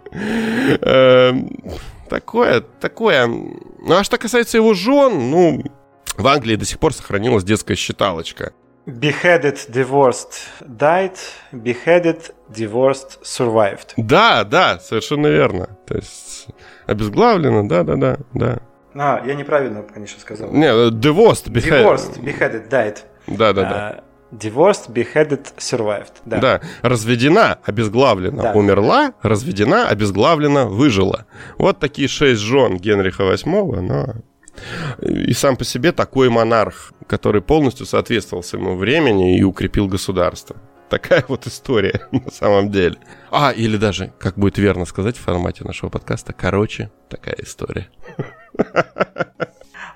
Эм, 0.81 1.51
такое, 2.09 2.61
такое. 2.61 3.27
Ну, 3.27 3.95
а 3.95 4.05
что 4.05 4.17
касается 4.17 4.59
его 4.59 4.73
жен, 4.75 5.31
ну, 5.31 5.63
в 6.17 6.27
Англии 6.27 6.57
до 6.57 6.65
сих 6.65 6.79
пор 6.79 6.95
сохранилась 6.95 7.45
детская 7.45 7.75
считалочка. 7.75 8.53
Beheaded, 8.87 9.59
divorced, 9.71 10.49
died. 10.61 11.17
Beheaded, 11.53 12.31
divorced, 12.51 13.19
survived. 13.23 13.95
Да, 13.97 14.45
да, 14.45 14.79
совершенно 14.79 15.29
верно. 15.29 15.69
То 15.87 15.97
есть 15.97 16.49
обезглавлено, 16.87 17.67
да, 17.67 17.83
да, 17.83 17.97
да, 17.97 18.17
да. 18.35 18.59
А, 18.95 19.23
я 19.27 19.35
неправильно, 19.35 19.83
конечно, 19.83 20.21
сказал. 20.21 20.51
Не, 20.53 20.91
divorced, 20.91 21.49
beheaded. 21.49 21.83
Divorced, 21.83 22.23
beheaded, 22.23 22.69
died. 22.69 22.99
Да, 23.27 23.53
да, 23.53 23.63
да. 23.63 23.91
Uh, 23.99 24.03
Divorced, 24.33 24.91
beheaded, 24.91 25.47
survived. 25.59 26.15
Да, 26.25 26.39
да. 26.41 26.61
разведена, 26.83 27.59
обезглавлена, 27.65 28.43
да. 28.43 28.53
умерла, 28.53 29.13
разведена, 29.23 29.89
обезглавлена, 29.89 30.67
выжила. 30.67 31.27
Вот 31.57 31.79
такие 31.79 32.09
шесть 32.09 32.41
жен 32.41 32.77
Генриха 32.77 33.23
VIII, 33.23 33.81
но... 33.81 34.15
И 35.01 35.33
сам 35.33 35.57
по 35.57 35.65
себе 35.65 35.93
такой 35.93 36.29
монарх, 36.29 36.93
который 37.07 37.43
полностью 37.43 37.87
соответствовал 37.87 38.43
своему 38.43 38.77
времени 38.77 39.39
и 39.39 39.43
укрепил 39.43 39.89
государство. 39.89 40.57
Такая 40.89 41.25
вот 41.29 41.47
история 41.47 42.07
на 42.13 42.31
самом 42.31 42.71
деле. 42.71 42.97
А, 43.31 43.51
или 43.51 43.77
даже, 43.77 44.13
как 44.19 44.39
будет 44.39 44.59
верно 44.59 44.85
сказать 44.85 45.17
в 45.17 45.21
формате 45.21 45.65
нашего 45.65 45.91
подкаста, 45.91 46.33
короче, 46.33 46.91
такая 47.09 47.37
история. 47.43 47.89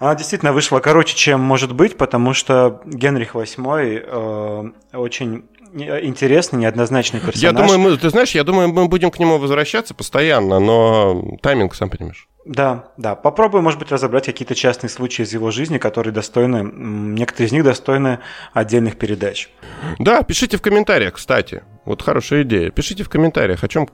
Она 0.00 0.14
действительно 0.14 0.52
вышла 0.52 0.78
короче, 0.78 1.16
чем 1.16 1.40
может 1.40 1.74
быть, 1.74 1.96
потому 1.96 2.32
что 2.32 2.80
Генрих 2.86 3.34
VIII 3.34 4.72
э, 4.92 4.96
очень 4.96 5.44
интересный, 5.74 6.60
неоднозначный 6.60 7.20
персонаж. 7.20 7.42
Я 7.42 7.52
думаю, 7.52 7.78
мы, 7.78 7.96
ты 7.96 8.08
знаешь, 8.10 8.30
я 8.30 8.44
думаю, 8.44 8.68
мы 8.68 8.86
будем 8.88 9.10
к 9.10 9.18
нему 9.18 9.38
возвращаться 9.38 9.94
постоянно, 9.94 10.60
но 10.60 11.36
тайминг, 11.42 11.74
сам 11.74 11.90
понимаешь. 11.90 12.28
Да, 12.48 12.86
да. 12.96 13.14
Попробуем, 13.14 13.64
может 13.64 13.78
быть, 13.78 13.92
разобрать 13.92 14.24
какие-то 14.24 14.54
частные 14.54 14.88
случаи 14.88 15.22
из 15.22 15.34
его 15.34 15.50
жизни, 15.50 15.76
которые 15.76 16.14
достойны, 16.14 16.62
некоторые 16.62 17.48
из 17.48 17.52
них 17.52 17.62
достойны 17.62 18.20
отдельных 18.54 18.96
передач. 18.96 19.50
Да, 19.98 20.22
пишите 20.22 20.56
в 20.56 20.62
комментариях, 20.62 21.14
кстати. 21.14 21.62
Вот 21.84 22.00
хорошая 22.00 22.44
идея. 22.44 22.70
Пишите 22.70 23.04
в 23.04 23.10
комментариях, 23.10 23.64
о 23.64 23.68
чем 23.68 23.88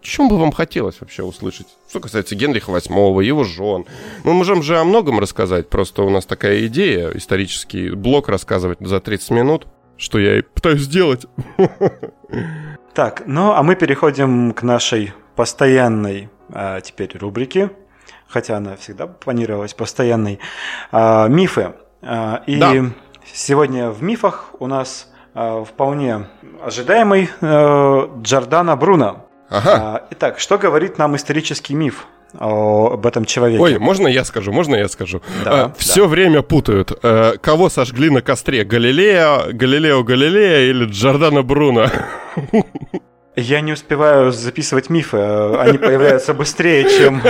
чем 0.00 0.28
бы 0.28 0.36
вам 0.36 0.50
хотелось 0.50 1.00
вообще 1.00 1.22
услышать? 1.22 1.68
Что 1.88 2.00
касается 2.00 2.34
Генриха 2.34 2.72
VIII, 2.72 3.22
его 3.22 3.44
жен. 3.44 3.84
Мы 4.24 4.32
можем 4.32 4.64
же 4.64 4.76
о 4.76 4.82
многом 4.82 5.20
рассказать, 5.20 5.70
просто 5.70 6.02
у 6.02 6.10
нас 6.10 6.26
такая 6.26 6.66
идея, 6.66 7.12
исторический 7.14 7.90
блок 7.90 8.28
рассказывать 8.28 8.78
за 8.80 8.98
30 8.98 9.30
минут, 9.30 9.68
что 9.96 10.18
я 10.18 10.40
и 10.40 10.42
пытаюсь 10.42 10.80
сделать. 10.82 11.26
Так, 12.94 13.22
ну 13.26 13.52
а 13.52 13.62
мы 13.62 13.74
переходим 13.76 14.52
к 14.52 14.62
нашей 14.62 15.14
постоянной 15.34 16.28
а, 16.50 16.80
теперь 16.80 17.16
рубрике, 17.16 17.70
хотя 18.32 18.56
она 18.56 18.76
всегда 18.76 19.06
планировалась 19.06 19.74
постоянной, 19.74 20.40
а, 20.90 21.28
мифы. 21.28 21.74
А, 22.02 22.42
и 22.46 22.56
да. 22.56 22.72
сегодня 23.32 23.90
в 23.90 24.02
мифах 24.02 24.50
у 24.58 24.66
нас 24.66 25.08
а, 25.34 25.64
вполне 25.64 26.26
ожидаемый 26.64 27.28
Джордана 28.22 28.76
Бруно. 28.76 29.26
Ага. 29.50 30.06
Итак, 30.10 30.38
что 30.38 30.56
говорит 30.56 30.98
нам 30.98 31.14
исторический 31.16 31.74
миф? 31.74 32.06
об 32.38 33.04
этом 33.06 33.26
человеке. 33.26 33.62
Ой, 33.62 33.78
можно 33.78 34.08
я 34.08 34.24
скажу, 34.24 34.52
можно 34.52 34.74
я 34.74 34.88
скажу? 34.88 35.20
Да, 35.44 35.64
а, 35.64 35.74
все 35.76 36.04
да. 36.04 36.08
время 36.08 36.40
путают. 36.40 36.90
А, 37.02 37.36
кого 37.36 37.68
сожгли 37.68 38.08
на 38.08 38.22
костре? 38.22 38.64
Галилея, 38.64 39.52
Галилео 39.52 40.02
Галилея 40.02 40.70
или 40.70 40.86
Джордана 40.86 41.42
Бруно? 41.42 41.90
Я 43.34 43.60
не 43.62 43.72
успеваю 43.72 44.30
записывать 44.30 44.90
мифы. 44.90 45.16
Они 45.16 45.78
появляются 45.78 46.34
быстрее, 46.34 46.88
чем, 46.90 47.22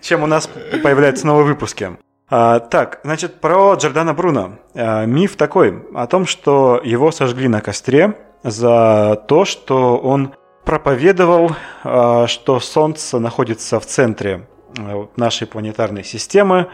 чем 0.00 0.22
у 0.22 0.26
нас 0.26 0.48
появляются 0.82 1.26
новые 1.26 1.46
выпуски. 1.46 1.96
А, 2.30 2.58
так, 2.58 3.00
значит, 3.04 3.40
про 3.40 3.74
Джордана 3.74 4.12
Бруно. 4.12 4.58
А, 4.74 5.04
миф 5.06 5.36
такой 5.36 5.84
о 5.94 6.06
том, 6.06 6.26
что 6.26 6.80
его 6.84 7.10
сожгли 7.12 7.48
на 7.48 7.60
костре 7.60 8.14
за 8.42 9.22
то, 9.28 9.44
что 9.44 9.96
он 9.96 10.34
проповедовал, 10.64 11.52
а, 11.84 12.26
что 12.26 12.60
Солнце 12.60 13.18
находится 13.18 13.80
в 13.80 13.86
центре 13.86 14.46
нашей 15.16 15.46
планетарной 15.46 16.04
системы, 16.04 16.68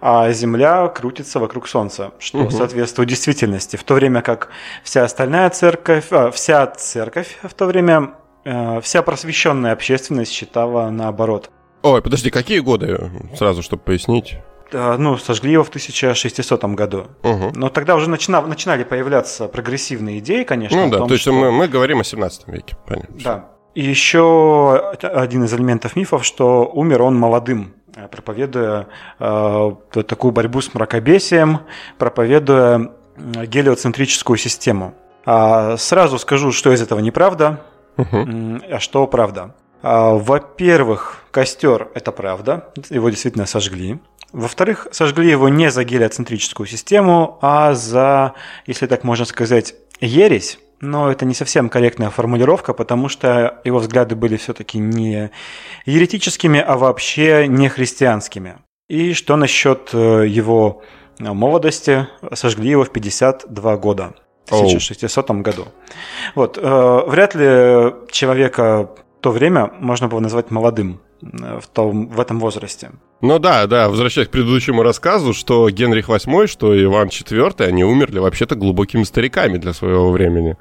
а 0.00 0.30
Земля 0.32 0.88
крутится 0.88 1.40
вокруг 1.40 1.68
Солнца, 1.68 2.12
что 2.18 2.38
угу. 2.38 2.50
соответствует 2.50 3.08
действительности. 3.08 3.76
В 3.76 3.84
то 3.84 3.94
время 3.94 4.22
как 4.22 4.48
вся 4.82 5.04
остальная 5.04 5.50
церковь, 5.50 6.06
а, 6.10 6.30
вся 6.30 6.66
церковь 6.66 7.38
в 7.42 7.54
то 7.54 7.66
время, 7.66 8.14
э, 8.44 8.80
вся 8.80 9.02
просвещенная 9.02 9.72
общественность 9.72 10.32
считала 10.32 10.90
наоборот. 10.90 11.50
Ой, 11.82 12.02
подожди, 12.02 12.30
какие 12.30 12.58
годы? 12.60 13.10
Сразу, 13.36 13.62
чтобы 13.62 13.82
пояснить. 13.82 14.38
Э, 14.72 14.96
ну, 14.98 15.16
сожгли 15.16 15.52
его 15.52 15.64
в 15.64 15.68
1600 15.68 16.64
году. 16.74 17.06
Угу. 17.22 17.52
Но 17.54 17.68
тогда 17.68 17.94
уже 17.96 18.10
начинав, 18.10 18.46
начинали 18.46 18.84
появляться 18.84 19.48
прогрессивные 19.48 20.18
идеи, 20.18 20.44
конечно. 20.44 20.84
Ну 20.84 20.90
да, 20.90 20.98
том, 20.98 21.08
то 21.08 21.14
есть 21.14 21.22
что... 21.22 21.32
мы, 21.32 21.50
мы 21.50 21.68
говорим 21.68 22.00
о 22.00 22.04
17 22.04 22.48
веке, 22.48 22.76
понятно. 22.86 23.16
Да. 23.22 23.57
И 23.78 23.82
еще 23.84 24.90
один 25.00 25.44
из 25.44 25.54
элементов 25.54 25.94
мифов, 25.94 26.24
что 26.24 26.66
умер 26.66 27.00
он 27.02 27.16
молодым, 27.16 27.74
э, 27.94 28.08
проповедуя 28.08 28.88
э, 29.20 29.72
такую 30.04 30.32
борьбу 30.32 30.60
с 30.60 30.74
мракобесием, 30.74 31.60
проповедуя 31.96 32.90
гелиоцентрическую 33.16 34.36
систему. 34.36 34.94
А 35.24 35.76
сразу 35.76 36.18
скажу, 36.18 36.50
что 36.50 36.72
из 36.72 36.82
этого 36.82 36.98
неправда, 36.98 37.60
угу. 37.96 38.26
а 38.68 38.80
что 38.80 39.06
правда. 39.06 39.54
А, 39.80 40.14
во-первых, 40.14 41.22
костер– 41.30 41.86
это 41.94 42.10
правда, 42.10 42.70
его 42.90 43.08
действительно 43.10 43.46
сожгли. 43.46 44.00
Во-вторых, 44.32 44.88
сожгли 44.90 45.30
его 45.30 45.48
не 45.48 45.70
за 45.70 45.84
гелиоцентрическую 45.84 46.66
систему, 46.66 47.38
а 47.42 47.74
за, 47.74 48.34
если 48.66 48.86
так 48.88 49.04
можно 49.04 49.24
сказать, 49.24 49.76
ересь. 50.00 50.58
Но 50.80 51.10
это 51.10 51.24
не 51.24 51.34
совсем 51.34 51.68
корректная 51.68 52.10
формулировка, 52.10 52.72
потому 52.72 53.08
что 53.08 53.60
его 53.64 53.78
взгляды 53.78 54.14
были 54.14 54.36
все-таки 54.36 54.78
не 54.78 55.30
еретическими, 55.86 56.60
а 56.60 56.76
вообще 56.76 57.46
не 57.48 57.68
христианскими. 57.68 58.58
И 58.88 59.12
что 59.12 59.36
насчет 59.36 59.90
э, 59.92 60.26
его 60.28 60.82
молодости? 61.18 62.06
Сожгли 62.32 62.70
его 62.70 62.84
в 62.84 62.90
52 62.90 63.76
года. 63.76 64.14
В 64.46 64.54
1600 64.54 65.30
году. 65.42 65.66
Вот, 66.34 66.56
э, 66.56 67.02
вряд 67.06 67.34
ли 67.34 67.92
человека 68.10 68.88
в 69.18 69.20
то 69.20 69.30
время 69.30 69.70
можно 69.78 70.08
было 70.08 70.20
назвать 70.20 70.50
молодым 70.50 71.00
в, 71.20 71.66
том, 71.72 72.08
в 72.08 72.20
этом 72.20 72.40
возрасте. 72.40 72.90
Ну 73.20 73.38
да, 73.38 73.66
да, 73.66 73.88
возвращаясь 73.88 74.28
к 74.28 74.30
предыдущему 74.30 74.82
рассказу, 74.82 75.34
что 75.34 75.68
Генрих 75.70 76.08
VIII, 76.08 76.46
что 76.46 76.80
Иван 76.82 77.08
IV, 77.08 77.64
они 77.64 77.84
умерли 77.84 78.18
вообще-то 78.18 78.54
глубокими 78.54 79.02
стариками 79.02 79.58
для 79.58 79.72
своего 79.72 80.10
времени. 80.10 80.56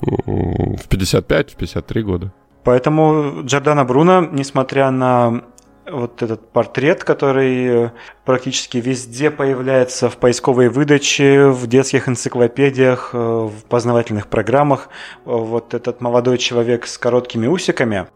В 0.00 0.88
55, 0.88 1.50
в 1.50 1.56
53 1.56 2.02
года. 2.02 2.32
Поэтому 2.64 3.42
Джордана 3.44 3.84
Бруно, 3.84 4.20
несмотря 4.32 4.90
на 4.90 5.42
вот 5.88 6.20
этот 6.22 6.50
портрет, 6.50 7.04
который 7.04 7.90
практически 8.24 8.78
везде 8.78 9.30
появляется 9.30 10.10
в 10.10 10.16
поисковой 10.16 10.68
выдаче, 10.68 11.46
в 11.46 11.68
детских 11.68 12.08
энциклопедиях, 12.08 13.10
в 13.12 13.52
познавательных 13.68 14.26
программах. 14.26 14.88
Вот 15.24 15.74
этот 15.74 16.00
молодой 16.00 16.38
человек 16.38 16.86
с 16.88 16.98
короткими 16.98 17.46
усиками, 17.46 18.08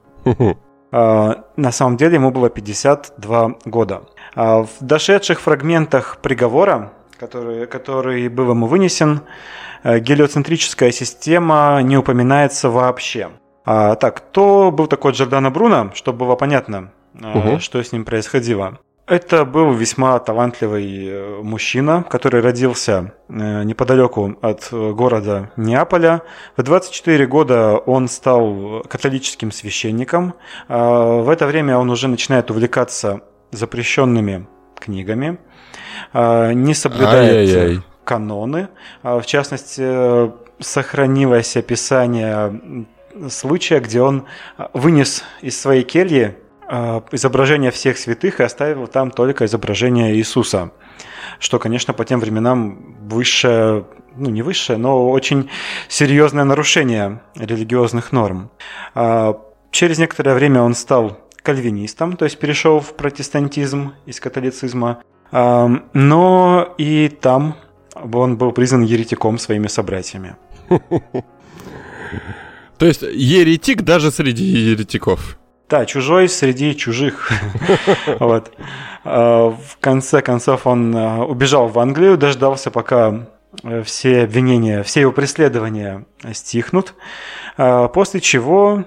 на 0.93 1.73
самом 1.73 1.97
деле 1.97 2.15
ему 2.15 2.31
было 2.31 2.51
52 2.51 3.55
года. 3.65 4.03
А, 4.35 4.63
в 4.63 4.71
дошедших 4.81 5.41
фрагментах 5.41 6.19
приговора, 6.23 6.93
который, 7.19 7.67
который 7.67 8.29
был 8.29 8.51
ему 8.51 8.67
вынесен, 8.67 9.21
э, 9.83 9.99
гелиоцентрическая 9.99 10.91
система 10.91 11.81
не 11.83 11.97
упоминается 11.97 12.71
вообще. 12.71 13.31
А, 13.65 13.97
так, 13.97 14.17
кто 14.17 14.71
был 14.71 14.87
такой 14.87 15.13
Джордано 15.13 15.51
Бруно, 15.51 15.91
чтобы 15.95 16.21
было 16.21 16.37
понятно, 16.37 16.93
угу. 17.15 17.59
что 17.61 17.83
с 17.83 17.93
ним 17.93 18.05
происходило? 18.05 18.79
Это 19.11 19.45
был 19.45 19.73
весьма 19.73 20.17
талантливый 20.21 21.09
э, 21.09 21.41
мужчина, 21.43 22.05
который 22.09 22.41
родился 22.41 23.13
э, 23.29 23.65
неподалеку 23.65 24.39
от 24.41 24.69
города 24.71 25.51
Неаполя. 25.57 26.23
В 26.57 26.63
24 26.63 27.27
года 27.27 27.77
он 27.77 28.07
стал 28.07 28.85
католическим 28.89 29.51
священником. 29.51 30.35
А, 30.69 31.23
в 31.23 31.29
это 31.29 31.49
время 31.49 31.77
он 31.77 31.91
уже 31.91 32.07
начинает 32.07 32.53
увлекаться 32.53 33.23
запрещенными 33.51 34.47
книгами, 34.79 35.41
а, 36.13 36.53
не 36.53 36.75
соблюдает 36.75 37.51
Ай-яй-яй. 37.51 37.83
каноны. 38.05 38.69
А, 39.03 39.19
в 39.19 39.27
частности, 39.27 40.31
сохранилось 40.61 41.57
описание 41.57 42.87
случая, 43.29 43.81
где 43.81 44.03
он 44.03 44.27
вынес 44.73 45.25
из 45.43 45.61
своей 45.61 45.83
кельи 45.83 46.37
изображение 47.13 47.71
всех 47.71 47.99
святых 47.99 48.41
и 48.41 48.45
оставил 48.45 48.87
там 48.87 49.11
только 49.11 49.45
изображение 49.45 50.15
Иисуса. 50.15 50.71
Что, 51.39 51.59
конечно, 51.59 51.95
по 51.95 52.05
тем 52.05 52.21
временам 52.21 52.97
высшее, 53.09 53.87
ну 54.17 54.31
не 54.31 54.43
высшее, 54.43 54.79
но 54.79 55.11
очень 55.11 55.51
серьезное 55.89 56.45
нарушение 56.45 57.23
религиозных 57.35 58.13
норм. 58.13 58.51
А, 58.95 59.41
через 59.71 59.99
некоторое 59.99 60.35
время 60.35 60.63
он 60.63 60.75
стал 60.75 61.19
кальвинистом, 61.43 62.17
то 62.17 62.25
есть 62.25 62.39
перешел 62.39 62.81
в 62.81 62.95
протестантизм 62.95 63.95
из 64.07 64.21
католицизма, 64.21 65.03
а, 65.33 65.69
но 65.93 66.75
и 66.79 67.09
там 67.09 67.57
он 67.95 68.37
был 68.37 68.53
признан 68.53 68.83
еретиком 68.83 69.39
своими 69.39 69.67
собратьями. 69.67 70.37
То 72.79 72.87
есть 72.87 73.03
еретик 73.03 73.83
даже 73.83 74.11
среди 74.11 74.45
еретиков. 74.45 75.40
Да, 75.71 75.87
чужой 75.87 76.29
среди 76.29 76.75
чужих. 76.75 77.31
вот. 78.19 78.51
А, 79.05 79.51
в 79.51 79.79
конце 79.81 80.21
концов 80.21 80.67
он 80.67 80.93
а, 80.97 81.25
убежал 81.25 81.69
в 81.69 81.79
Англию, 81.79 82.19
дождался, 82.19 82.73
пока 82.73 83.29
э, 83.63 83.85
все 83.85 84.25
обвинения, 84.25 84.83
все 84.83 85.03
его 85.03 85.13
преследования 85.13 86.07
стихнут, 86.33 86.95
а, 87.57 87.87
после 87.87 88.21
чего 88.21 88.85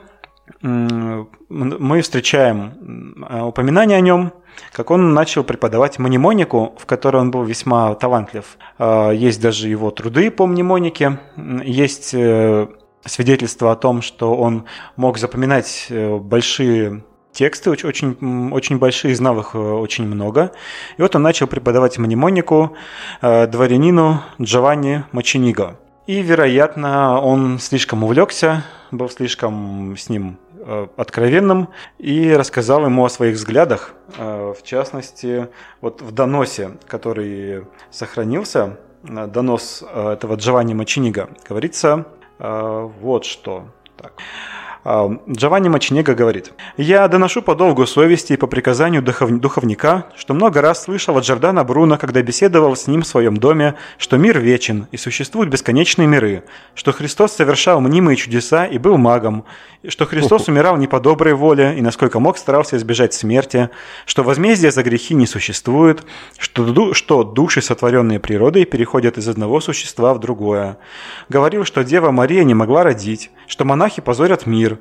мы 0.62 2.02
встречаем 2.02 3.26
упоминание 3.48 3.98
о 3.98 4.02
нем, 4.02 4.34
как 4.74 4.92
он 4.92 5.14
начал 5.14 5.46
преподавать 5.46 6.00
мнемонику, 6.00 6.76
в 6.78 6.86
которой 6.86 7.18
он 7.18 7.32
был 7.32 7.44
весьма 7.44 7.96
талантлив. 7.96 8.58
Есть 8.78 9.42
даже 9.42 9.70
его 9.70 9.90
труды 9.92 10.30
по 10.32 10.46
мнемонике, 10.46 11.20
есть 11.64 12.14
э, 12.14 12.68
свидетельство 13.06 13.72
о 13.72 13.76
том, 13.76 14.02
что 14.02 14.36
он 14.36 14.66
мог 14.96 15.18
запоминать 15.18 15.88
э, 15.90 16.18
большие 16.18 17.04
тексты, 17.32 17.70
очень, 17.72 18.52
очень 18.52 18.78
большие, 18.78 19.16
знал 19.16 19.40
их 19.40 19.56
э, 19.56 19.58
очень 19.58 20.06
много. 20.06 20.52
И 20.98 21.02
вот 21.02 21.16
он 21.16 21.24
начал 21.24 21.48
преподавать 21.48 21.98
мнемонику 21.98 22.76
э, 23.22 23.48
дворянину 23.48 24.22
Джованни 24.42 25.04
Мачиниго. 25.12 25.80
И, 26.06 26.22
вероятно, 26.22 27.22
он 27.22 27.60
слишком 27.60 28.04
увлекся, 28.04 28.64
был 28.92 29.10
слишком 29.10 29.96
с 29.98 30.10
ним 30.10 30.38
откровенным 30.96 31.70
и 31.98 32.32
рассказал 32.32 32.86
ему 32.86 33.04
о 33.04 33.10
своих 33.10 33.36
взглядах. 33.36 33.94
В 34.18 34.58
частности, 34.64 35.50
вот 35.82 36.02
в 36.02 36.12
доносе, 36.12 36.78
который 36.88 37.66
сохранился, 37.92 38.78
донос 39.04 39.84
этого 39.94 40.36
Джованни 40.36 40.74
Мачинига, 40.74 41.30
говорится 41.48 42.06
вот 42.44 43.26
что. 43.26 43.68
Так. 43.98 44.14
А, 44.86 45.10
Джованни 45.30 45.70
Мачинега 45.70 46.14
говорит, 46.14 46.52
«Я 46.76 47.08
доношу 47.08 47.42
по 47.42 47.56
долгу 47.56 47.86
совести 47.86 48.34
и 48.34 48.38
по 48.38 48.48
приказанию 48.48 49.02
духовника, 49.02 50.08
что 50.18 50.34
много 50.34 50.62
раз 50.62 50.84
слышал 50.84 51.18
от 51.18 51.24
Джордана 51.24 51.64
Бруно, 51.64 51.98
когда 51.98 52.22
беседовал 52.22 52.76
с 52.76 52.88
ним 52.88 53.04
в 53.04 53.08
своем 53.08 53.38
доме, 53.38 53.76
что 53.98 54.18
мир 54.18 54.40
вечен 54.40 54.88
и 54.92 54.98
существуют 54.98 55.50
бесконечные 55.50 56.08
миры, 56.08 56.44
что 56.76 56.92
Христос 56.92 57.32
совершал 57.32 57.80
мнимые 57.80 58.18
чудеса 58.18 58.66
и 58.66 58.78
был 58.78 58.98
магом, 58.98 59.46
что 59.88 60.06
Христос 60.06 60.48
умирал 60.50 60.76
не 60.76 60.88
по 60.88 61.00
доброй 61.00 61.34
воле 61.34 61.76
и, 61.78 61.82
насколько 61.82 62.20
мог, 62.20 62.38
старался 62.38 62.76
избежать 62.76 63.14
смерти, 63.14 63.70
что 64.06 64.24
возмездия 64.24 64.72
за 64.72 64.84
грехи 64.84 65.14
не 65.14 65.28
существует, 65.28 66.04
что, 66.38 66.94
что 66.94 67.24
души, 67.24 67.62
сотворенные 67.62 68.20
природой, 68.20 68.66
переходят 68.66 69.18
из 69.18 69.30
одного 69.30 69.62
существа 69.62 70.14
в 70.14 70.20
другое. 70.20 70.78
Говорил, 71.30 71.64
что 71.64 71.86
Дева 71.86 72.12
Мария 72.12 72.44
не 72.44 72.54
могла 72.54 72.84
родить, 72.84 73.32
что 73.48 73.64
монахи 73.64 74.02
позорят 74.02 74.46
мир, 74.46 74.73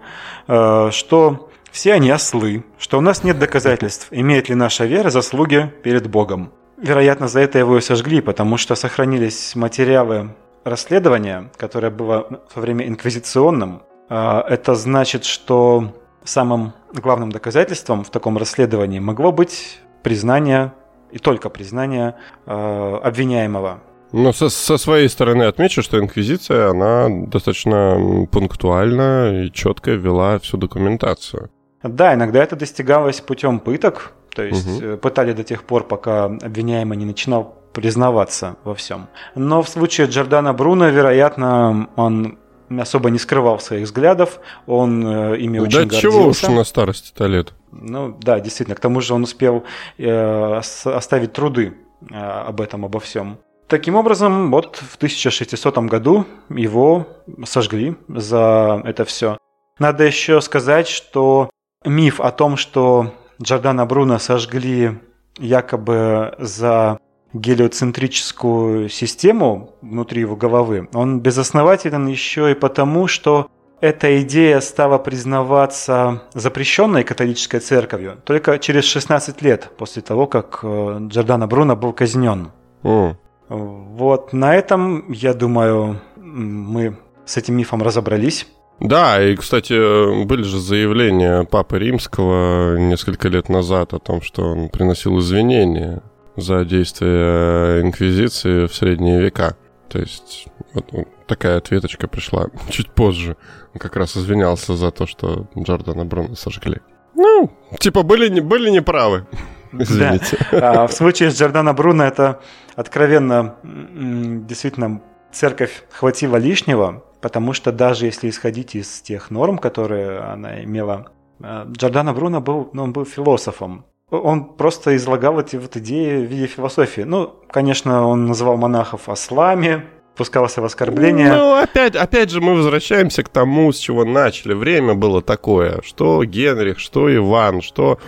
э, 0.48 0.90
что 0.92 1.50
все 1.70 1.94
они 1.94 2.10
ослы, 2.10 2.64
что 2.78 2.98
у 2.98 3.00
нас 3.00 3.24
нет 3.24 3.38
доказательств, 3.38 4.08
имеет 4.10 4.48
ли 4.48 4.54
наша 4.54 4.84
вера 4.84 5.10
заслуги 5.10 5.72
перед 5.82 6.08
Богом. 6.08 6.52
Вероятно, 6.76 7.28
за 7.28 7.40
это 7.40 7.58
его 7.58 7.78
и 7.78 7.80
сожгли, 7.80 8.20
потому 8.20 8.56
что 8.56 8.74
сохранились 8.74 9.56
материалы 9.56 10.34
расследования, 10.64 11.50
которое 11.56 11.90
было 11.90 12.42
во 12.54 12.62
время 12.62 12.86
инквизиционным, 12.86 13.82
а, 14.08 14.44
это 14.48 14.74
значит, 14.74 15.24
что 15.24 15.94
самым 16.24 16.72
главным 16.92 17.32
доказательством 17.32 18.04
в 18.04 18.10
таком 18.10 18.36
расследовании 18.36 18.98
могло 18.98 19.32
быть 19.32 19.80
признание 20.02 20.72
и 21.10 21.18
только 21.18 21.48
признание 21.50 22.16
э, 22.46 23.00
обвиняемого. 23.02 23.80
Но 24.12 24.32
со, 24.32 24.48
со 24.48 24.76
своей 24.76 25.08
стороны 25.08 25.44
отмечу, 25.44 25.82
что 25.82 25.98
инквизиция, 25.98 26.70
она 26.70 27.08
достаточно 27.08 28.26
пунктуально 28.30 29.44
и 29.44 29.52
четко 29.52 29.92
вела 29.92 30.38
всю 30.38 30.58
документацию. 30.58 31.50
Да, 31.82 32.14
иногда 32.14 32.42
это 32.42 32.54
достигалось 32.54 33.20
путем 33.20 33.58
пыток, 33.58 34.12
то 34.34 34.42
есть 34.42 34.82
угу. 34.82 34.96
пытали 34.98 35.32
до 35.32 35.42
тех 35.42 35.64
пор, 35.64 35.84
пока 35.84 36.26
обвиняемый 36.26 36.96
не 36.96 37.04
начинал 37.04 37.56
признаваться 37.72 38.56
во 38.64 38.74
всем. 38.74 39.08
Но 39.34 39.62
в 39.62 39.68
случае 39.68 40.06
Джордана 40.06 40.52
Бруно, 40.52 40.88
вероятно, 40.88 41.88
он 41.96 42.38
особо 42.70 43.10
не 43.10 43.18
скрывал 43.18 43.58
своих 43.60 43.84
взглядов, 43.84 44.40
он 44.66 45.06
э, 45.06 45.38
ими 45.38 45.58
да 45.58 45.64
очень 45.64 45.78
гордился. 45.80 46.00
чего 46.00 46.26
уж 46.26 46.42
на 46.42 46.64
старости-то 46.64 47.26
лет. 47.26 47.52
Ну 47.70 48.16
да, 48.20 48.40
действительно, 48.40 48.76
к 48.76 48.80
тому 48.80 49.00
же 49.00 49.14
он 49.14 49.24
успел 49.24 49.64
э, 49.98 50.60
оставить 50.84 51.32
труды 51.32 51.74
э, 52.10 52.14
об 52.14 52.60
этом, 52.60 52.84
обо 52.84 53.00
всем. 53.00 53.38
Таким 53.72 53.94
образом, 53.94 54.50
вот 54.50 54.76
в 54.76 54.96
1600 54.96 55.78
году 55.78 56.26
его 56.50 57.06
сожгли 57.46 57.96
за 58.06 58.82
это 58.84 59.06
все. 59.06 59.38
Надо 59.78 60.04
еще 60.04 60.42
сказать, 60.42 60.88
что 60.88 61.48
миф 61.82 62.20
о 62.20 62.32
том, 62.32 62.58
что 62.58 63.14
Джордана 63.40 63.86
Бруно 63.86 64.18
сожгли 64.18 64.98
якобы 65.38 66.34
за 66.38 66.98
гелиоцентрическую 67.32 68.90
систему 68.90 69.74
внутри 69.80 70.20
его 70.20 70.36
головы, 70.36 70.90
он 70.92 71.20
безоснователен 71.20 72.06
еще 72.08 72.50
и 72.50 72.54
потому, 72.54 73.06
что 73.06 73.48
эта 73.80 74.20
идея 74.20 74.60
стала 74.60 74.98
признаваться 74.98 76.24
запрещенной 76.34 77.04
католической 77.04 77.60
церковью 77.60 78.18
только 78.26 78.58
через 78.58 78.84
16 78.84 79.40
лет 79.40 79.70
после 79.78 80.02
того, 80.02 80.26
как 80.26 80.60
э, 80.62 80.98
Джордано 81.08 81.46
Бруно 81.46 81.74
был 81.74 81.94
казнен. 81.94 82.50
Mm. 82.82 83.16
Вот 83.52 84.32
на 84.32 84.54
этом, 84.54 85.12
я 85.12 85.34
думаю, 85.34 86.00
мы 86.16 86.96
с 87.26 87.36
этим 87.36 87.56
мифом 87.56 87.82
разобрались. 87.82 88.46
Да, 88.80 89.22
и, 89.22 89.36
кстати, 89.36 90.24
были 90.24 90.42
же 90.42 90.58
заявления 90.58 91.44
Папы 91.44 91.78
Римского 91.78 92.78
несколько 92.78 93.28
лет 93.28 93.48
назад 93.48 93.92
о 93.92 93.98
том, 93.98 94.22
что 94.22 94.42
он 94.42 94.70
приносил 94.70 95.18
извинения 95.18 96.02
за 96.36 96.64
действия 96.64 97.82
Инквизиции 97.82 98.66
в 98.66 98.74
средние 98.74 99.20
века. 99.20 99.56
То 99.88 99.98
есть 99.98 100.46
вот 100.72 100.90
такая 101.26 101.58
ответочка 101.58 102.08
пришла 102.08 102.46
чуть 102.70 102.90
позже. 102.90 103.36
Он 103.74 103.80
как 103.80 103.96
раз 103.96 104.16
извинялся 104.16 104.74
за 104.74 104.90
то, 104.90 105.06
что 105.06 105.46
Джордана 105.56 106.06
Бруно 106.06 106.34
сожгли. 106.34 106.78
Ну, 107.14 107.52
типа 107.78 108.02
были, 108.02 108.40
были 108.40 108.70
неправы. 108.70 109.26
Извините. 109.72 110.38
Да. 110.50 110.82
А 110.82 110.86
в 110.86 110.92
случае 110.92 111.30
с 111.30 111.38
Джордана 111.38 111.72
Бруно 111.72 112.04
это 112.04 112.40
откровенно 112.76 113.56
действительно 113.62 115.02
церковь 115.32 115.84
хватила 115.90 116.36
лишнего, 116.36 117.04
потому 117.20 117.52
что 117.52 117.72
даже 117.72 118.06
если 118.06 118.28
исходить 118.28 118.74
из 118.74 119.00
тех 119.00 119.30
норм, 119.30 119.58
которые 119.58 120.20
она 120.20 120.62
имела, 120.62 121.08
э, 121.40 121.64
Джордана 121.70 122.12
Бруно 122.12 122.40
был, 122.40 122.70
ну, 122.72 122.84
он 122.84 122.92
был 122.92 123.04
философом, 123.04 123.86
он 124.10 124.44
просто 124.44 124.94
излагал 124.96 125.40
эти 125.40 125.56
вот 125.56 125.76
идеи 125.76 126.26
в 126.26 126.28
виде 126.28 126.46
философии. 126.46 127.00
Ну, 127.00 127.34
конечно, 127.50 128.06
он 128.06 128.26
называл 128.26 128.58
монахов 128.58 129.08
ослами, 129.08 129.84
пускался 130.16 130.60
в 130.60 130.66
оскорбления. 130.66 131.34
Ну, 131.34 131.54
опять, 131.54 131.96
опять 131.96 132.30
же, 132.30 132.42
мы 132.42 132.54
возвращаемся 132.54 133.22
к 133.22 133.30
тому, 133.30 133.72
с 133.72 133.78
чего 133.78 134.04
начали. 134.04 134.52
Время 134.52 134.94
было 134.94 135.22
такое, 135.22 135.80
что 135.82 136.22
Генрих, 136.24 136.78
что 136.78 137.14
Иван, 137.14 137.62
что 137.62 137.98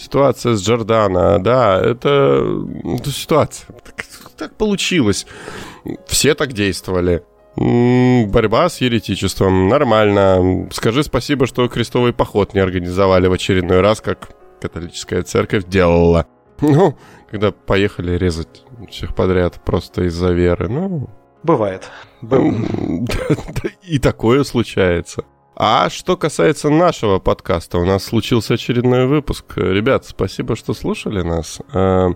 ситуация 0.00 0.54
с 0.54 0.62
Джордана, 0.62 1.38
да, 1.38 1.78
это, 1.80 2.42
это 2.84 3.10
ситуация. 3.10 3.68
Так, 3.84 4.04
так 4.36 4.56
получилось. 4.56 5.26
Все 6.06 6.34
так 6.34 6.52
действовали. 6.52 7.22
Борьба 7.56 8.68
с 8.68 8.80
еретичеством. 8.80 9.68
Нормально. 9.68 10.68
Скажи 10.72 11.02
спасибо, 11.02 11.46
что 11.46 11.68
крестовый 11.68 12.12
поход 12.12 12.54
не 12.54 12.60
организовали 12.60 13.26
в 13.26 13.32
очередной 13.32 13.80
раз, 13.80 14.00
как 14.00 14.30
католическая 14.60 15.22
церковь 15.22 15.64
делала. 15.66 16.26
Ну, 16.60 16.96
когда 17.30 17.52
поехали 17.52 18.16
резать 18.16 18.64
всех 18.88 19.14
подряд 19.14 19.60
просто 19.64 20.04
из-за 20.04 20.32
веры, 20.32 20.68
ну... 20.68 21.10
Бывает. 21.42 21.90
И 23.82 23.98
такое 23.98 24.44
случается. 24.44 25.24
А 25.62 25.90
что 25.90 26.16
касается 26.16 26.70
нашего 26.70 27.18
подкаста, 27.18 27.76
у 27.76 27.84
нас 27.84 28.04
случился 28.04 28.54
очередной 28.54 29.04
выпуск. 29.04 29.58
Ребят, 29.58 30.06
спасибо, 30.06 30.56
что 30.56 30.72
слушали 30.72 31.20
нас. 31.20 31.60
А, 31.74 32.12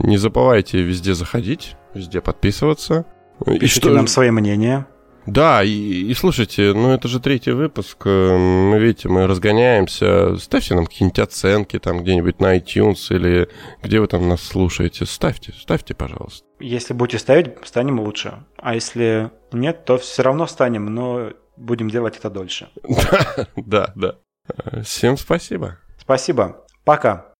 не 0.00 0.16
забывайте 0.16 0.82
везде 0.82 1.14
заходить, 1.14 1.76
везде 1.94 2.20
подписываться. 2.20 3.06
Пишите 3.46 3.64
и 3.64 3.68
что... 3.68 3.90
нам 3.90 4.08
свои 4.08 4.32
мнения. 4.32 4.88
Да, 5.26 5.62
и, 5.62 5.70
и 5.70 6.12
слушайте, 6.14 6.72
ну 6.74 6.90
это 6.90 7.06
же 7.06 7.20
третий 7.20 7.52
выпуск, 7.52 7.98
э, 8.04 8.36
мы 8.36 8.80
видите, 8.80 9.08
мы 9.08 9.28
разгоняемся, 9.28 10.36
ставьте 10.36 10.74
нам 10.74 10.86
какие-нибудь 10.86 11.20
оценки 11.20 11.78
там 11.78 12.02
где-нибудь 12.02 12.40
на 12.40 12.56
iTunes 12.56 13.14
или 13.14 13.48
где 13.80 14.00
вы 14.00 14.08
там 14.08 14.26
нас 14.26 14.42
слушаете, 14.42 15.06
ставьте, 15.06 15.52
ставьте, 15.52 15.94
пожалуйста. 15.94 16.44
Если 16.58 16.94
будете 16.94 17.18
ставить, 17.18 17.50
станем 17.62 18.00
лучше, 18.00 18.44
а 18.56 18.74
если 18.74 19.30
нет, 19.52 19.84
то 19.84 19.98
все 19.98 20.22
равно 20.22 20.48
станем, 20.48 20.86
но 20.86 21.30
будем 21.58 21.90
делать 21.90 22.16
это 22.16 22.30
дольше. 22.30 22.68
Да, 23.56 23.92
да. 23.94 24.14
Всем 24.82 25.16
спасибо. 25.16 25.78
Спасибо. 25.98 26.64
Пока. 26.84 27.32